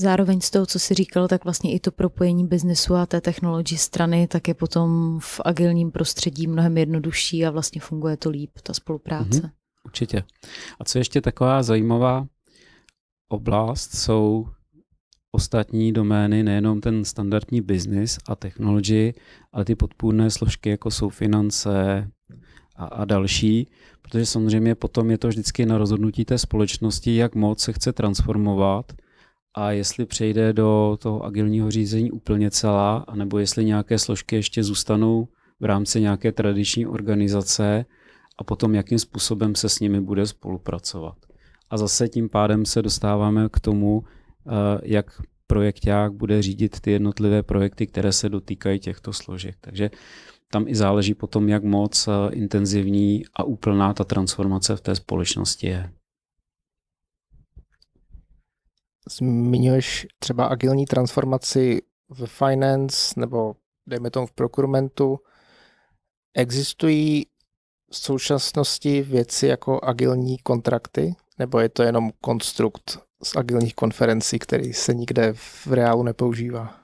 [0.00, 3.78] Zároveň z toho, co jsi říkal, tak vlastně i to propojení biznesu a té technologie
[3.78, 8.74] strany, tak je potom v agilním prostředí mnohem jednodušší a vlastně funguje to líp, ta
[8.74, 9.40] spolupráce.
[9.40, 9.50] Mm-hmm,
[9.84, 10.24] určitě.
[10.80, 12.26] A co ještě taková zajímavá
[13.28, 14.46] oblast, jsou
[15.32, 19.14] ostatní domény, nejenom ten standardní business a technology,
[19.52, 22.08] ale ty podpůrné složky, jako jsou finance
[22.76, 23.68] a, a další,
[24.02, 28.92] protože samozřejmě potom je to vždycky na rozhodnutí té společnosti, jak moc se chce transformovat
[29.54, 35.28] a jestli přejde do toho agilního řízení úplně celá, anebo jestli nějaké složky ještě zůstanou
[35.60, 37.84] v rámci nějaké tradiční organizace
[38.38, 41.16] a potom jakým způsobem se s nimi bude spolupracovat.
[41.70, 44.04] A zase tím pádem se dostáváme k tomu,
[44.48, 45.06] Eh, jak
[45.46, 49.56] projekták bude řídit ty jednotlivé projekty, které se dotýkají těchto složek.
[49.60, 49.90] Takže
[50.50, 55.66] tam i záleží potom, jak moc eh, intenzivní a úplná ta transformace v té společnosti
[55.66, 55.90] je.
[59.10, 65.18] Zmiňuješ třeba agilní transformaci v finance nebo dejme tomu v procurementu.
[66.34, 67.26] Existují
[67.90, 74.72] v současnosti věci jako agilní kontrakty, nebo je to jenom konstrukt z agilních konferencí, který
[74.72, 76.74] se nikde v reálu nepoužívá?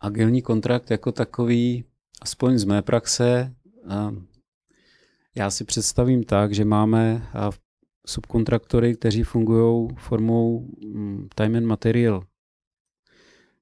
[0.00, 1.84] Agilní kontrakt jako takový,
[2.22, 3.54] aspoň z mé praxe,
[5.34, 7.28] já si představím tak, že máme
[8.08, 12.22] subkontraktory, kteří fungují formou mm, time and material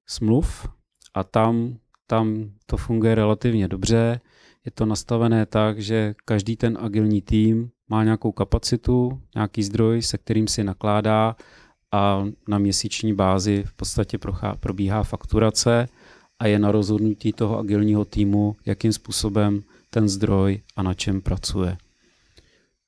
[0.06, 0.68] smluv
[1.14, 4.20] a tam, tam to funguje relativně dobře.
[4.64, 10.18] Je to nastavené tak, že každý ten agilní tým má nějakou kapacitu, nějaký zdroj, se
[10.18, 11.36] kterým si nakládá
[11.92, 14.18] a na měsíční bázi v podstatě
[14.60, 15.88] probíhá fakturace
[16.38, 21.76] a je na rozhodnutí toho agilního týmu, jakým způsobem ten zdroj a na čem pracuje.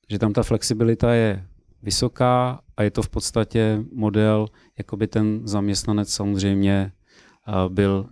[0.09, 1.45] Že tam ta flexibilita je
[1.83, 6.91] vysoká a je to v podstatě model, jako by ten zaměstnanec samozřejmě
[7.69, 8.09] byl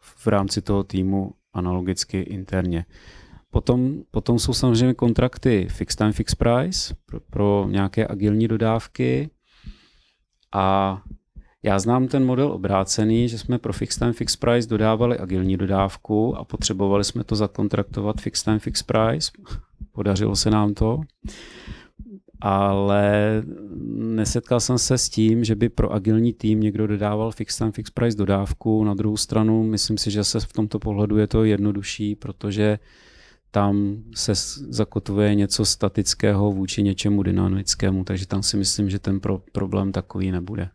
[0.00, 2.84] v rámci toho týmu analogicky interně.
[3.50, 9.30] Potom, potom jsou samozřejmě kontrakty fixed time, fixed price pro, pro nějaké agilní dodávky
[10.54, 10.98] a
[11.62, 16.36] já znám ten model obrácený, že jsme pro fixed time, fixed price dodávali agilní dodávku
[16.36, 19.32] a potřebovali jsme to zakontraktovat fixed time, fixed price.
[19.92, 21.00] Podařilo se nám to.
[22.40, 23.42] Ale
[23.96, 27.94] nesetkal jsem se s tím, že by pro agilní tým někdo dodával fixed time, fixed
[27.94, 28.84] price dodávku.
[28.84, 32.78] Na druhou stranu, myslím si, že se v tomto pohledu je to jednodušší, protože
[33.50, 34.32] tam se
[34.68, 40.30] zakotvuje něco statického vůči něčemu dynamickému, takže tam si myslím, že ten pro, problém takový
[40.30, 40.68] nebude.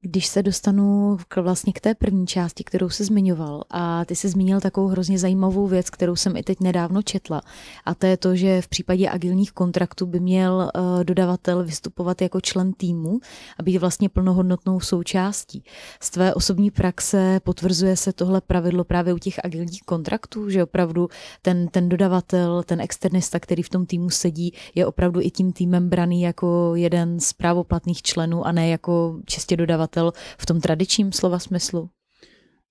[0.00, 4.28] Když se dostanu k, vlastně k té první části, kterou se zmiňoval, a ty se
[4.28, 7.42] zmínil takovou hrozně zajímavou věc, kterou jsem i teď nedávno četla,
[7.84, 12.40] a to je to, že v případě agilních kontraktů by měl uh, dodavatel vystupovat jako
[12.40, 13.18] člen týmu
[13.58, 15.64] a být vlastně plnohodnotnou součástí.
[16.00, 21.08] Z tvé osobní praxe potvrzuje se tohle pravidlo právě u těch agilních kontraktů, že opravdu
[21.42, 25.88] ten, ten dodavatel, ten externista, který v tom týmu sedí, je opravdu i tím týmem
[25.88, 31.12] braný jako jeden z právoplatných členů a ne jako čistě dodavatel podnikatel v tom tradičním
[31.12, 31.90] slova smyslu?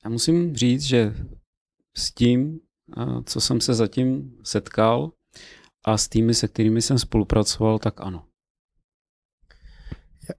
[0.03, 1.13] Já musím říct, že
[1.97, 2.59] s tím
[3.26, 5.11] co jsem se zatím setkal
[5.86, 8.24] a s týmy, se kterými jsem spolupracoval, tak ano.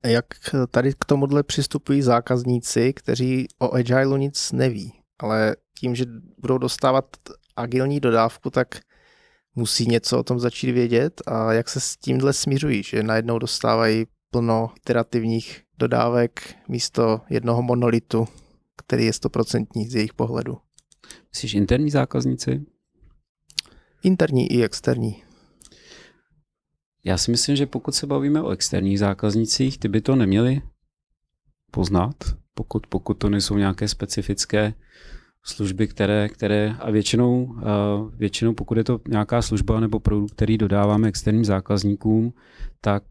[0.04, 0.26] Jak
[0.70, 6.04] tady k tomuhle přistupují zákazníci, kteří o Agileu nic neví, ale tím, že
[6.38, 7.04] budou dostávat
[7.56, 8.80] agilní dodávku, tak
[9.54, 14.06] musí něco o tom začít vědět a jak se s tímhle směřují, že najednou dostávají
[14.30, 18.28] plno iterativních dodávek místo jednoho monolitu,
[18.76, 20.58] který je stoprocentní z jejich pohledu.
[21.32, 22.66] Myslíš interní zákazníci?
[24.02, 25.22] Interní i externí.
[27.04, 30.62] Já si myslím, že pokud se bavíme o externích zákaznicích, ty by to neměli
[31.70, 32.14] poznat,
[32.54, 34.74] pokud, pokud to nejsou nějaké specifické
[35.42, 37.56] služby, které, které a většinou,
[38.16, 42.32] většinou pokud je to nějaká služba nebo produkt, který dodáváme externím zákazníkům,
[42.80, 43.02] tak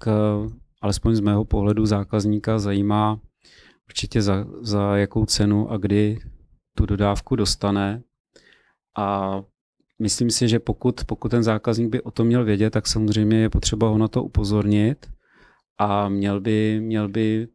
[0.81, 3.19] alespoň z mého pohledu zákazníka zajímá
[3.87, 6.19] určitě za, za jakou cenu a kdy
[6.77, 8.03] tu dodávku dostane.
[8.97, 9.41] A
[10.01, 13.49] myslím si, že pokud, pokud ten zákazník by o tom měl vědět, tak samozřejmě je
[13.49, 15.11] potřeba ho na to upozornit
[15.77, 17.47] a měl by, měl by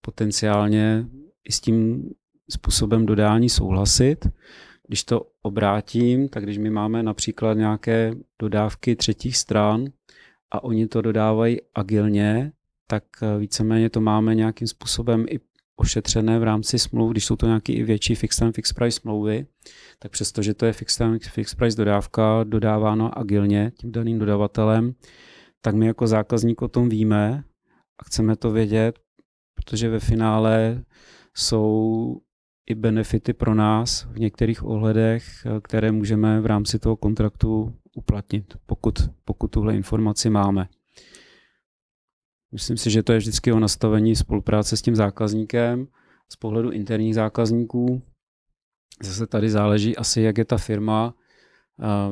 [0.00, 1.06] potenciálně
[1.48, 2.10] i s tím
[2.50, 4.26] způsobem dodání souhlasit.
[4.86, 9.84] Když to obrátím, tak když my máme například nějaké dodávky třetích stran
[10.50, 12.52] a oni to dodávají agilně,
[12.86, 13.04] tak
[13.38, 15.40] víceméně to máme nějakým způsobem i
[15.76, 19.46] ošetřené v rámci smluv, když jsou to nějaké i větší fixed time fixed price smlouvy,
[19.98, 24.94] tak přestože to je fixed time fixed price dodávka dodáváno agilně tím daným dodavatelem,
[25.60, 27.44] tak my jako zákazník o tom víme
[27.98, 28.98] a chceme to vědět,
[29.54, 30.84] protože ve finále
[31.34, 32.16] jsou
[32.70, 39.10] i benefity pro nás v některých ohledech, které můžeme v rámci toho kontraktu uplatnit, pokud,
[39.24, 40.68] pokud tuhle informaci máme.
[42.52, 45.86] Myslím si, že to je vždycky o nastavení spolupráce s tím zákazníkem
[46.32, 48.02] z pohledu interních zákazníků.
[49.02, 51.14] Zase tady záleží asi, jak je ta firma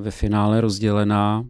[0.01, 1.45] ve finále rozdělená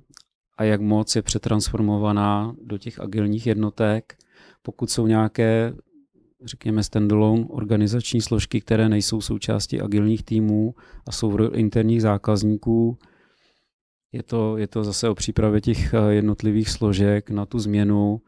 [0.58, 4.16] a jak moc je přetransformovaná do těch agilních jednotek.
[4.62, 5.74] Pokud jsou nějaké,
[6.44, 10.74] řekněme, standalone organizační složky, které nejsou součástí agilních týmů
[11.08, 12.98] a jsou v interních zákazníků,
[14.12, 18.20] je to, je to zase o přípravě těch jednotlivých složek na tu změnu,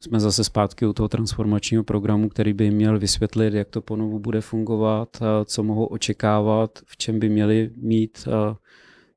[0.00, 4.40] jsme zase zpátky u toho transformačního programu, který by měl vysvětlit, jak to ponovu bude
[4.40, 8.28] fungovat, co mohou očekávat, v čem by měli mít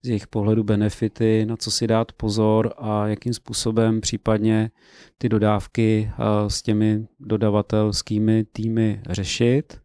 [0.04, 4.72] z jejich pohledu benefity, na co si dát pozor a jakým způsobem případně
[5.18, 6.12] ty dodávky
[6.48, 9.80] s těmi dodavatelskými týmy řešit.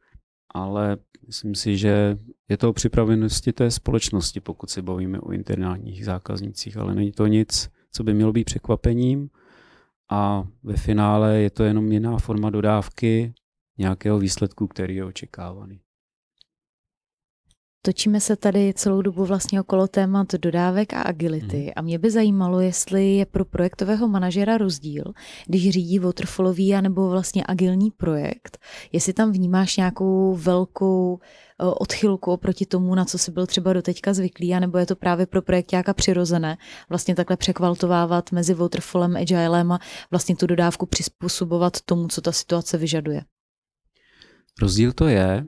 [0.54, 2.18] Ale myslím si, že
[2.48, 7.26] je to o připravenosti té společnosti, pokud se bavíme o internálních zákaznících, ale není to
[7.26, 9.28] nic, co by mělo být překvapením
[10.10, 13.34] a ve finále je to jenom jiná forma dodávky
[13.78, 15.80] nějakého výsledku, který je očekávaný.
[17.86, 21.70] Točíme se tady celou dobu vlastně okolo témat dodávek a agility hmm.
[21.76, 25.12] a mě by zajímalo, jestli je pro projektového manažera rozdíl,
[25.46, 28.58] když řídí waterfallový nebo vlastně agilní projekt,
[28.92, 31.18] jestli tam vnímáš nějakou velkou
[31.72, 35.42] odchylku oproti tomu, na co jsi byl třeba doteďka zvyklý, anebo je to právě pro
[35.42, 36.58] projektáka přirozené
[36.88, 39.78] vlastně takhle překvaltovávat mezi waterfallem, agilem a
[40.10, 43.22] vlastně tu dodávku přizpůsobovat tomu, co ta situace vyžaduje.
[44.62, 45.46] Rozdíl to je,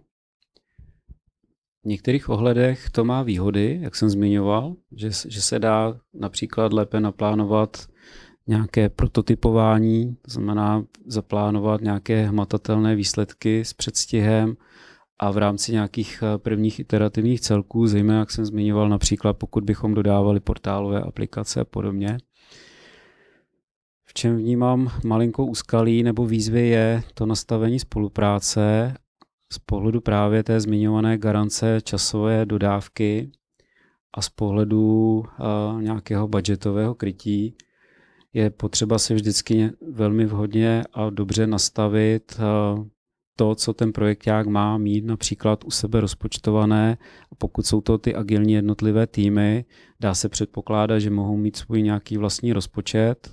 [1.85, 7.01] v některých ohledech to má výhody, jak jsem zmiňoval, že, že se dá například lépe
[7.01, 7.87] naplánovat
[8.47, 14.57] nějaké prototypování, to znamená zaplánovat nějaké hmatatelné výsledky s předstihem
[15.19, 19.95] a v rámci nějakých eh, prvních iterativních celků, zejména jak jsem zmiňoval například pokud bychom
[19.95, 22.19] dodávali portálové aplikace a podobně.
[24.05, 28.95] V čem vnímám malinkou úskalí nebo výzvy je to nastavení spolupráce
[29.53, 33.31] z pohledu právě té zmiňované garance časové dodávky
[34.15, 37.57] a z pohledu uh, nějakého budgetového krytí
[38.33, 42.87] je potřeba si vždycky velmi vhodně a dobře nastavit uh,
[43.37, 46.99] to, co ten projekták má mít například u sebe rozpočtované.
[47.33, 49.65] A pokud jsou to ty agilní jednotlivé týmy,
[50.01, 53.31] dá se předpokládat, že mohou mít svůj nějaký vlastní rozpočet.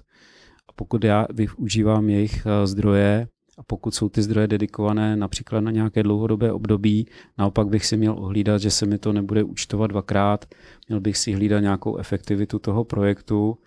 [0.70, 3.28] A pokud já využívám jejich zdroje,
[3.58, 8.14] a pokud jsou ty zdroje dedikované například na nějaké dlouhodobé období, naopak bych si měl
[8.14, 10.46] ohlídat, že se mi to nebude účtovat dvakrát,
[10.88, 13.58] měl bych si hlídat nějakou efektivitu toho projektu,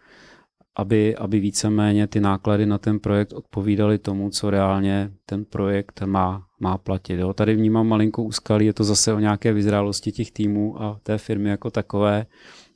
[0.76, 6.46] aby, aby víceméně ty náklady na ten projekt odpovídaly tomu, co reálně ten projekt má,
[6.60, 7.14] má platit.
[7.14, 7.32] Jo.
[7.32, 11.48] Tady vnímám malinkou úskalí, je to zase o nějaké vyzrálosti těch týmů a té firmy
[11.48, 12.26] jako takové,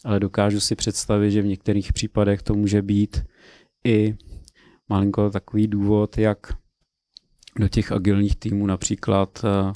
[0.04, 3.24] ale dokážu si představit, že v některých případech to může být
[3.84, 4.16] i
[4.88, 6.38] malinko takový důvod, jak
[7.58, 9.72] do těch agilních týmů například eh,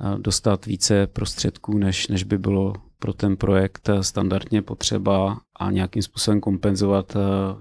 [0.00, 6.02] eh, dostat více prostředků, než, než by bylo pro ten projekt standardně potřeba a nějakým
[6.02, 7.16] způsobem kompenzovat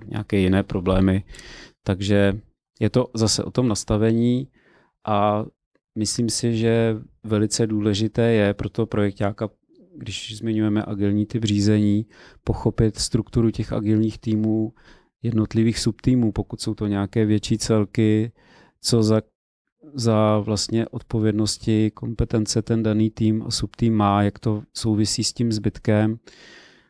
[0.05, 1.23] nějaké jiné problémy.
[1.83, 2.39] Takže
[2.79, 4.47] je to zase o tom nastavení
[5.05, 5.45] a
[5.97, 9.49] myslím si, že velice důležité je pro to projektáka,
[9.97, 12.05] když zmiňujeme agilní typ řízení,
[12.43, 14.73] pochopit strukturu těch agilních týmů,
[15.23, 18.31] jednotlivých subtýmů, pokud jsou to nějaké větší celky,
[18.81, 19.21] co za,
[19.93, 25.51] za vlastně odpovědnosti, kompetence ten daný tým a subtým má, jak to souvisí s tím
[25.51, 26.19] zbytkem.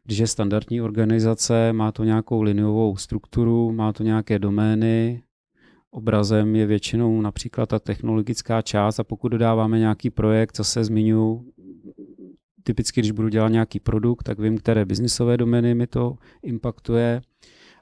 [0.05, 5.23] Když je standardní organizace, má to nějakou liniovou strukturu, má to nějaké domény,
[5.91, 11.53] obrazem je většinou například ta technologická část a pokud dodáváme nějaký projekt, co se zmiňuji,
[12.63, 17.21] typicky, když budu dělat nějaký produkt, tak vím, které biznisové domény mi to impaktuje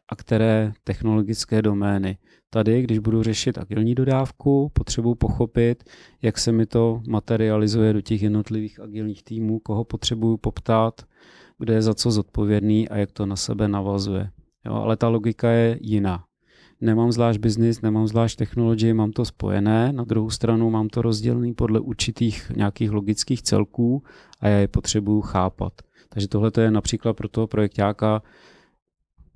[0.09, 2.17] a které technologické domény.
[2.49, 5.83] Tady, když budu řešit agilní dodávku, potřebuji pochopit,
[6.21, 11.01] jak se mi to materializuje do těch jednotlivých agilních týmů, koho potřebuju poptat,
[11.61, 14.29] kdo je za co zodpovědný a jak to na sebe navazuje.
[14.65, 16.23] Jo, ale ta logika je jiná
[16.81, 21.53] nemám zvlášť biznis, nemám zvlášť technologii, mám to spojené, na druhou stranu mám to rozdělené
[21.53, 24.03] podle určitých nějakých logických celků
[24.39, 25.73] a já je potřebuju chápat.
[26.09, 28.21] Takže tohle je například pro toho projektáka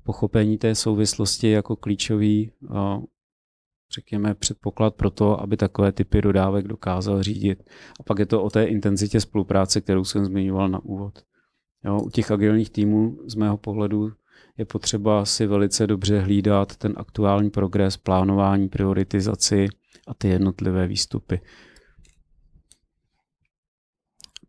[0.03, 2.51] pochopení té souvislosti jako klíčový
[3.95, 7.69] řekněme, předpoklad pro to, aby takové typy dodávek dokázal řídit.
[7.99, 11.23] A pak je to o té intenzitě spolupráce, kterou jsem zmiňoval na úvod.
[11.85, 14.11] Jo, u těch agilních týmů z mého pohledu
[14.57, 19.67] je potřeba si velice dobře hlídat ten aktuální progres, plánování, prioritizaci
[20.07, 21.41] a ty jednotlivé výstupy.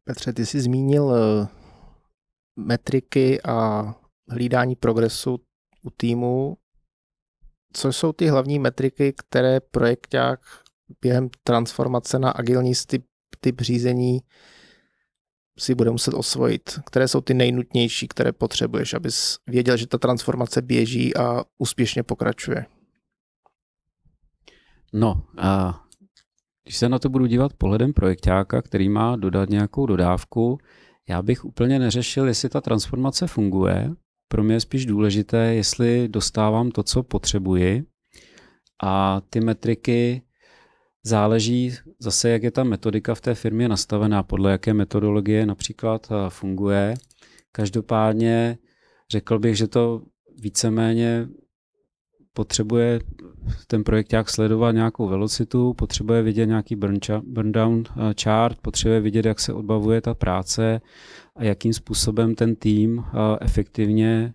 [0.04, 1.48] Petře, ty jsi zmínil eh,
[2.56, 3.84] metriky a
[4.28, 5.38] hlídání progresu
[5.82, 6.56] u týmu.
[7.72, 10.40] Co jsou ty hlavní metriky, které projekták
[11.00, 13.06] během transformace na agilní typ,
[13.40, 14.20] typ řízení
[15.58, 16.80] si bude muset osvojit?
[16.86, 22.66] Které jsou ty nejnutnější, které potřebuješ, abys věděl, že ta transformace běží a úspěšně pokračuje?
[24.92, 25.80] No, a
[26.64, 30.58] když se na to budu dívat pohledem projektáka, který má dodat nějakou dodávku,
[31.08, 33.90] já bych úplně neřešil, jestli ta transformace funguje.
[34.28, 37.84] Pro mě je spíš důležité, jestli dostávám to, co potřebuji.
[38.82, 40.22] A ty metriky
[41.06, 46.30] Záleží zase, jak je ta metodika v té firmě nastavená, podle jaké metodologie například eh,
[46.30, 46.94] funguje.
[47.52, 48.58] Každopádně
[49.10, 50.02] řekl bych, že to
[50.42, 51.28] víceméně
[52.32, 53.00] potřebuje
[53.66, 59.00] ten projekt jak sledovat nějakou velocitu, potřebuje vidět nějaký burn, burn down eh, chart, potřebuje
[59.00, 60.80] vidět, jak se odbavuje ta práce
[61.36, 64.34] a jakým způsobem ten tým eh, efektivně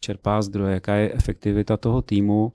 [0.00, 2.52] čerpá zdroje, jaká je efektivita toho týmu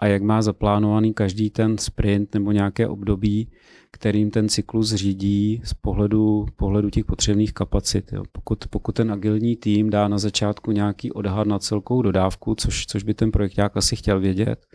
[0.00, 3.48] a jak má zaplánovaný každý ten sprint nebo nějaké období,
[3.92, 8.12] kterým ten cyklus řídí z pohledu, pohledu těch potřebných kapacit.
[8.12, 8.22] Jo.
[8.32, 13.02] Pokud, pokud ten agilní tým dá na začátku nějaký odhad na celkou dodávku, což, což
[13.02, 14.66] by ten projekták asi chtěl vědět,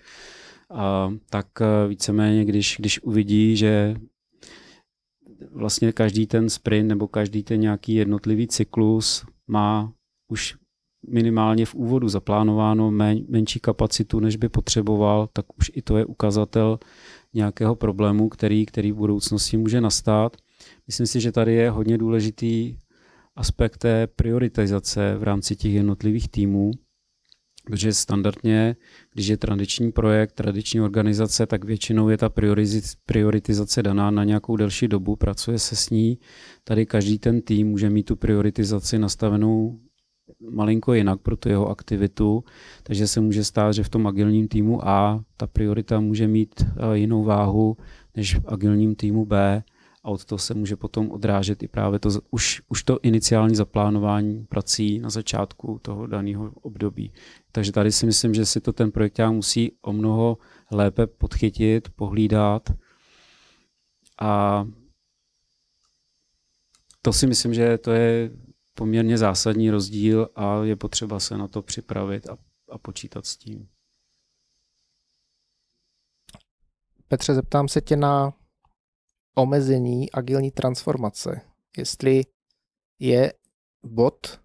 [0.71, 3.95] a, tak e, víceméně, když, když uvidí, že
[5.51, 9.93] vlastně každý ten sprint nebo každý ten nějaký jednotlivý cyklus má
[10.32, 10.55] už
[11.10, 16.06] minimálně v úvodu zaplánováno men, menší kapacitu, než by potřeboval, tak už i to je
[16.06, 16.80] ukazatel
[17.34, 20.38] nějakého problému, který, který v budoucnosti může nastat.
[20.88, 22.78] Myslím si, že tady je hodně důležitý
[23.36, 26.72] aspekt té prioritizace v rámci těch jednotlivých týmů,
[27.66, 28.76] protože standardně,
[29.14, 32.30] když je tradiční projekt, tradiční organizace, tak většinou je ta
[33.06, 36.20] prioritizace daná na nějakou delší dobu, pracuje se s ní.
[36.64, 39.80] Tady každý ten tým může mít tu prioritizaci nastavenou
[40.49, 42.43] malinko jinak pro tu jeho aktivitu,
[42.84, 46.97] takže se může stát, že v tom agilním týmu A ta priorita může mít eh,
[46.97, 47.78] jinou váhu
[48.15, 49.63] než v agilním týmu B
[50.03, 54.45] a od toho se může potom odrážet i právě to, už, už to iniciální zaplánování
[54.45, 57.11] prací na začátku toho daného období.
[57.51, 60.38] Takže tady si myslím, že si to ten projekt musí o mnoho
[60.71, 62.69] lépe podchytit, pohlídat
[64.21, 64.65] a
[67.01, 68.32] to si myslím, že to je
[68.76, 72.38] poměrně zásadní rozdíl a je potřeba se na to připravit a,
[72.69, 73.69] a počítat s tím.
[77.07, 78.34] Petře, zeptám se tě na
[79.36, 81.41] omezení agilní transformace.
[81.78, 82.21] Jestli
[82.99, 83.34] je
[83.84, 84.41] bod,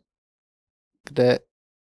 [1.09, 1.39] kde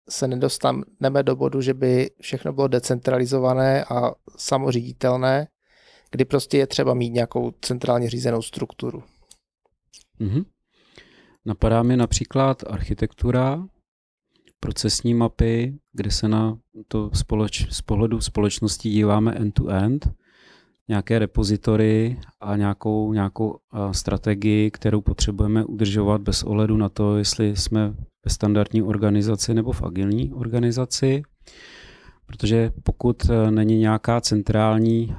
[0.09, 5.49] se nedostaneme do bodu, že by všechno bylo decentralizované a samoříditelné,
[6.11, 9.03] kdy prostě je třeba mít nějakou centrálně řízenou strukturu.
[10.21, 10.45] Mm-hmm.
[11.49, 13.67] Napadá mi například architektura,
[14.61, 20.11] procesní mapy, kde se na to společ, z pohledu společnosti díváme end-to-end.
[20.89, 23.59] nějaké repozitory a nějakou, nějakou
[23.93, 27.89] strategii, kterou potřebujeme udržovat bez ohledu na to, jestli jsme
[28.25, 31.23] ve standardní organizaci nebo v agilní organizaci.
[32.27, 35.15] Protože pokud e, není nějaká centrální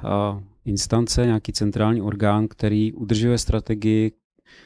[0.64, 4.12] instance, nějaký centrální orgán, který udržuje strategii,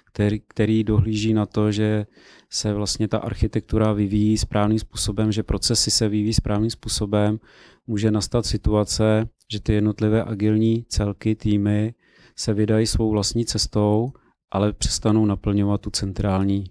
[0.07, 2.07] který, který dohlíží na to, že
[2.51, 7.41] se vlastně ta architektura vyvíjí správným způsobem, že procesy se vyvíjí správným způsobem,
[7.87, 11.95] může nastat situace, že ty jednotlivé agilní celky, týmy
[12.37, 14.13] se vydají svou vlastní cestou,
[14.51, 16.65] ale přestanou naplňovat tu centrální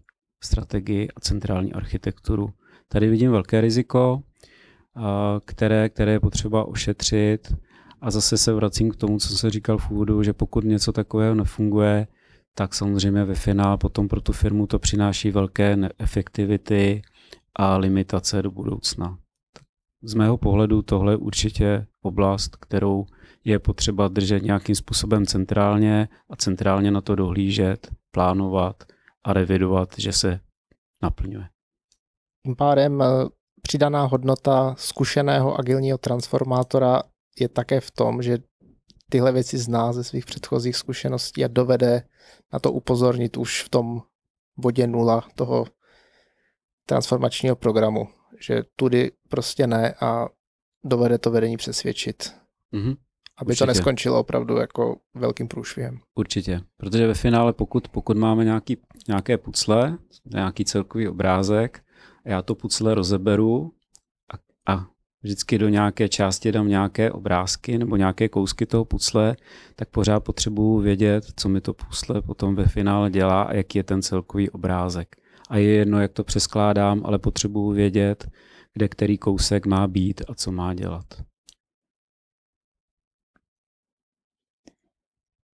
[0.44, 2.50] strategii a centrální architekturu.
[2.88, 4.22] Tady vidím velké riziko,
[5.46, 7.54] které, které je potřeba ošetřit
[8.02, 11.36] a zase se vracím k tomu, co jsem říkal v úvodu, že pokud něco takového
[11.36, 12.08] nefunguje,
[12.56, 17.02] tak samozřejmě ve finále potom pro tu firmu to přináší velké neefektivity
[17.56, 19.18] a limitace do budoucna.
[20.04, 23.06] Z mého pohledu tohle je určitě oblast, kterou
[23.44, 28.84] je potřeba držet nějakým způsobem centrálně a centrálně na to dohlížet, plánovat
[29.24, 30.40] a revidovat, že se
[31.04, 31.50] naplňuje.
[32.46, 33.06] Tím pádem eh,
[33.62, 37.04] přidaná hodnota zkušeného agilního transformátora
[37.40, 38.38] je také v tom, že
[39.10, 42.04] tyhle věci zná ze svých předchozích zkušeností a dovede
[42.54, 44.02] na to upozornit už v tom
[44.58, 45.66] bodě nula toho
[46.86, 48.08] transformačního programu,
[48.40, 50.28] že tudy prostě ne a
[50.84, 52.34] dovede to vedení přesvědčit.
[52.74, 52.96] Mm-hmm.
[53.38, 53.60] Aby Určitě.
[53.60, 56.00] to neskončilo opravdu jako velkým průšvihem.
[56.16, 58.78] Určitě, protože ve finále pokud, pokud máme nějaký,
[59.08, 61.84] nějaké pucle, nějaký celkový obrázek,
[62.26, 63.72] já to pucle rozeberu
[64.34, 64.88] a, a
[65.24, 69.36] vždycky do nějaké části dám nějaké obrázky nebo nějaké kousky toho pucle,
[69.76, 73.84] tak pořád potřebuju vědět, co mi to pucle potom ve finále dělá a jaký je
[73.84, 75.16] ten celkový obrázek.
[75.50, 78.28] A je jedno, jak to přeskládám, ale potřebuju vědět,
[78.74, 81.06] kde který kousek má být a co má dělat.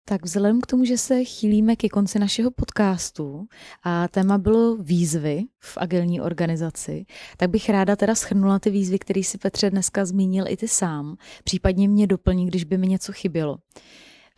[0.06, 3.46] Tak vzhledem k tomu, že se chýlíme ke konci našeho podcastu
[3.82, 9.22] a téma bylo výzvy v agilní organizaci, tak bych ráda teda schrnula ty výzvy, které
[9.22, 13.56] si Petře dneska zmínil i ty sám, případně mě doplní, když by mi něco chybělo.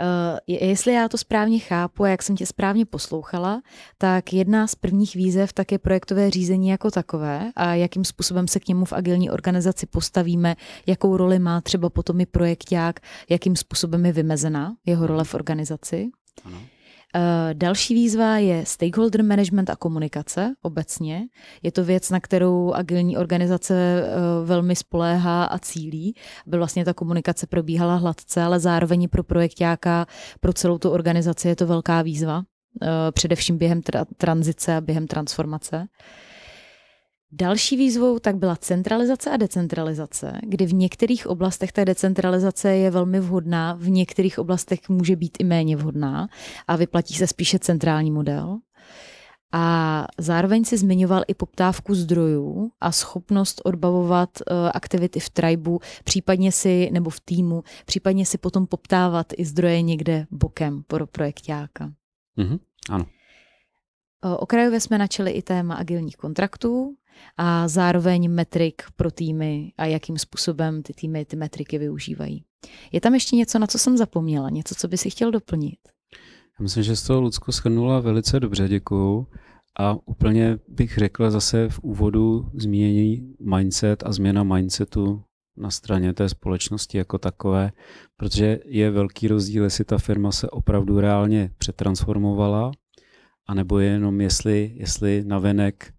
[0.00, 3.62] Uh, jestli já to správně chápu a jak jsem tě správně poslouchala,
[3.98, 8.60] tak jedna z prvních výzev tak je projektové řízení jako takové a jakým způsobem se
[8.60, 14.06] k němu v agilní organizaci postavíme, jakou roli má třeba potom i projekták, jakým způsobem
[14.06, 16.08] je vymezená jeho role v organizaci.
[16.44, 16.58] Ano.
[17.16, 21.22] Eh, další výzva je stakeholder management a komunikace obecně.
[21.62, 24.06] Je to věc, na kterou agilní organizace eh,
[24.44, 26.14] velmi spoléhá a cílí,
[26.46, 30.06] aby vlastně ta komunikace probíhala hladce, ale zároveň pro projektáka,
[30.40, 32.42] pro celou tu organizaci je to velká výzva,
[32.82, 35.86] eh, především během tra- tranzice a během transformace.
[37.38, 43.20] Další výzvou tak byla centralizace a decentralizace, kdy v některých oblastech ta decentralizace je velmi
[43.20, 46.28] vhodná, v některých oblastech může být i méně vhodná
[46.68, 48.58] a vyplatí se spíše centrální model.
[49.52, 56.52] A zároveň si zmiňoval i poptávku zdrojů a schopnost odbavovat uh, aktivity v tribu, případně
[56.52, 61.92] si, nebo v týmu, případně si potom poptávat i zdroje někde bokem pro projektáka.
[62.38, 62.58] Mm-hmm,
[62.90, 63.06] ano.
[64.38, 66.96] Okrajově jsme načali i téma agilních kontraktů,
[67.36, 72.44] a zároveň metrik pro týmy a jakým způsobem ty týmy ty metriky využívají.
[72.92, 75.78] Je tam ještě něco, na co jsem zapomněla, něco, co by si chtěl doplnit?
[76.58, 79.26] Já myslím, že jsi to Lucko schrnula velice dobře, děkuju.
[79.78, 85.22] A úplně bych řekl zase v úvodu změní mindset a změna mindsetu
[85.56, 87.72] na straně té společnosti jako takové,
[88.16, 92.72] protože je velký rozdíl, jestli ta firma se opravdu reálně přetransformovala,
[93.46, 95.92] anebo jenom jestli, jestli navenek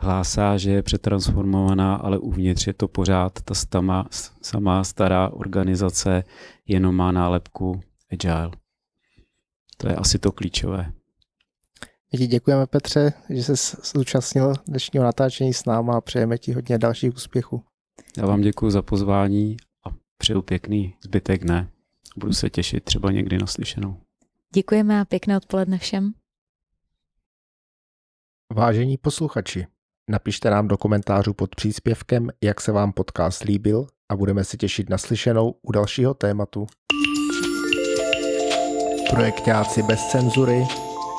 [0.00, 4.06] hlásá, že je přetransformovaná, ale uvnitř je to pořád ta stama,
[4.42, 6.24] samá stará organizace,
[6.66, 7.80] jenom má nálepku
[8.12, 8.50] Agile.
[9.76, 10.92] To je asi to klíčové.
[12.12, 17.14] My děkujeme, Petře, že jsi zúčastnil dnešního natáčení s náma a přejeme ti hodně dalších
[17.14, 17.64] úspěchů.
[18.18, 21.70] Já vám děkuji za pozvání a přeju pěkný zbytek ne.
[22.16, 23.96] Budu se těšit třeba někdy na slyšenou.
[24.54, 26.12] Děkujeme a pěkné odpoledne všem.
[28.52, 29.66] Vážení posluchači,
[30.10, 34.90] Napište nám do komentářů pod příspěvkem, jak se vám podcast líbil a budeme se těšit
[34.90, 36.66] na slyšenou u dalšího tématu.
[39.10, 40.66] Projektáci bez cenzury,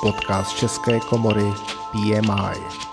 [0.02, 1.46] podcast České komory
[1.92, 2.91] PMI.